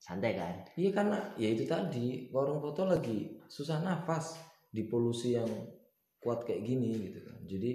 [0.00, 4.40] santai kan Iya karena ya itu tadi warung foto lagi susah nafas
[4.72, 5.46] di polusi yang
[6.18, 7.33] kuat kayak gini gitu kan.
[7.44, 7.72] Jadi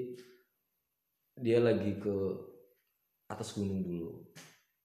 [1.39, 2.15] dia lagi ke
[3.29, 4.09] atas gunung dulu.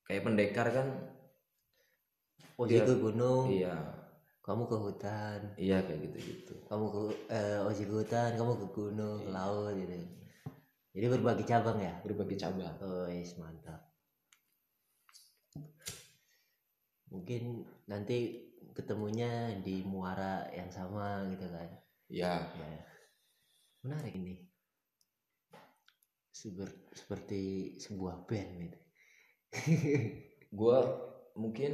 [0.04, 0.88] Kayak pendekar kan
[2.54, 2.86] Oji Iya.
[2.86, 3.74] ke gunung iya
[4.44, 6.54] kamu ke hutan iya kayak gitu-gitu.
[6.70, 7.00] kamu ke
[7.34, 9.96] eh, Oji ke hutan kamu ke gunung ke laut gitu
[10.94, 12.70] jadi berbagi cabang ya Berbagi cabang.
[12.78, 13.82] Oh, yes, mantap.
[17.10, 18.46] Mungkin nanti
[18.78, 21.66] ketemunya di muara yang sama gitu kan.
[22.06, 22.78] Ya, Ya.
[23.82, 24.38] Menarik ini.
[26.44, 27.42] Seber- seperti
[27.80, 28.78] sebuah band gitu.
[30.60, 30.84] gua
[31.32, 31.72] mungkin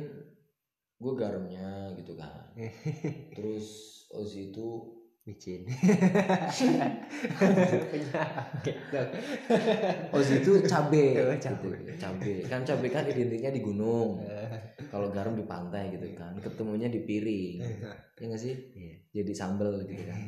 [0.94, 2.54] gue garamnya gitu kan.
[3.36, 3.66] Terus
[4.14, 4.94] Ozi itu
[5.26, 5.66] Micin.
[10.16, 11.50] Ozi itu cabe, Oh, gitu.
[11.98, 12.32] cabe.
[12.48, 14.22] Kan cabe kan identiknya di gunung.
[14.88, 16.34] Kalau garam di pantai gitu kan.
[16.40, 17.58] Ketemunya di piring.
[18.16, 18.54] Ya nggak sih?
[18.72, 18.94] Iya.
[19.20, 20.18] Jadi sambel gitu kan.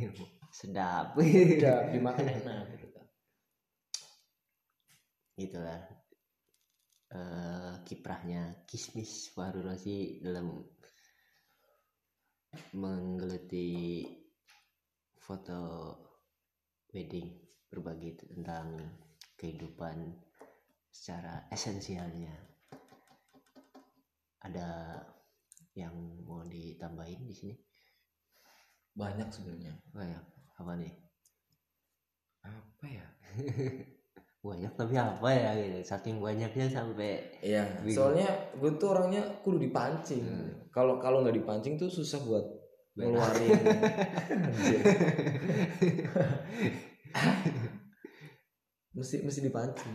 [0.52, 1.16] Sedap.
[1.16, 2.91] Udah dimakan enak gitu.
[5.42, 5.80] Itulah
[7.12, 10.62] eh, kiprahnya Kismis Fahru Rosi dalam
[12.76, 14.04] menggeluti
[15.16, 15.60] foto
[16.92, 17.32] wedding
[17.72, 18.76] berbagi tentang
[19.40, 20.12] kehidupan
[20.92, 22.36] secara esensialnya
[24.44, 25.00] ada
[25.72, 25.96] yang
[26.28, 27.56] mau ditambahin di sini
[28.92, 29.72] Banyak sebenarnya.
[29.88, 30.24] banyak
[30.60, 30.92] apa nih
[32.44, 33.06] Apa ya?
[34.42, 35.78] banyak tapi apa ya gitu.
[35.86, 37.94] Saking banyaknya sampai Iya, Bingung.
[37.94, 38.26] soalnya
[38.58, 40.26] gue tuh orangnya kudu dipancing.
[40.26, 40.66] Hmm.
[40.74, 42.42] Kalau kalau nggak dipancing tuh susah buat
[42.98, 43.54] ngeluarin.
[48.92, 49.94] Mesti mesti dipancing.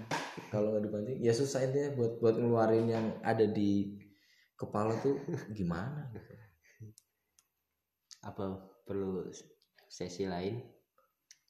[0.49, 3.93] Kalau nggak dipancing ya susah intinya buat buat ngeluarin yang ada di
[4.57, 5.21] kepala tuh
[5.53, 6.33] gimana gitu.
[8.25, 9.27] Apa perlu
[9.91, 10.63] sesi lain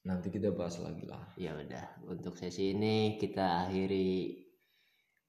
[0.08, 1.28] nanti kita bahas lagi lah.
[1.36, 4.40] Ya udah untuk sesi ini kita akhiri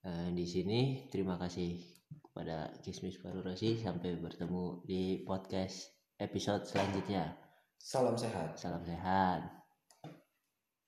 [0.07, 1.11] eh, di sini.
[1.11, 1.83] Terima kasih
[2.22, 5.91] kepada Kismis Baru Rosi sampai bertemu di podcast
[6.22, 7.35] episode selanjutnya.
[7.83, 8.55] Salam sehat.
[8.55, 9.43] Salam sehat.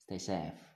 [0.06, 0.69] Stay safe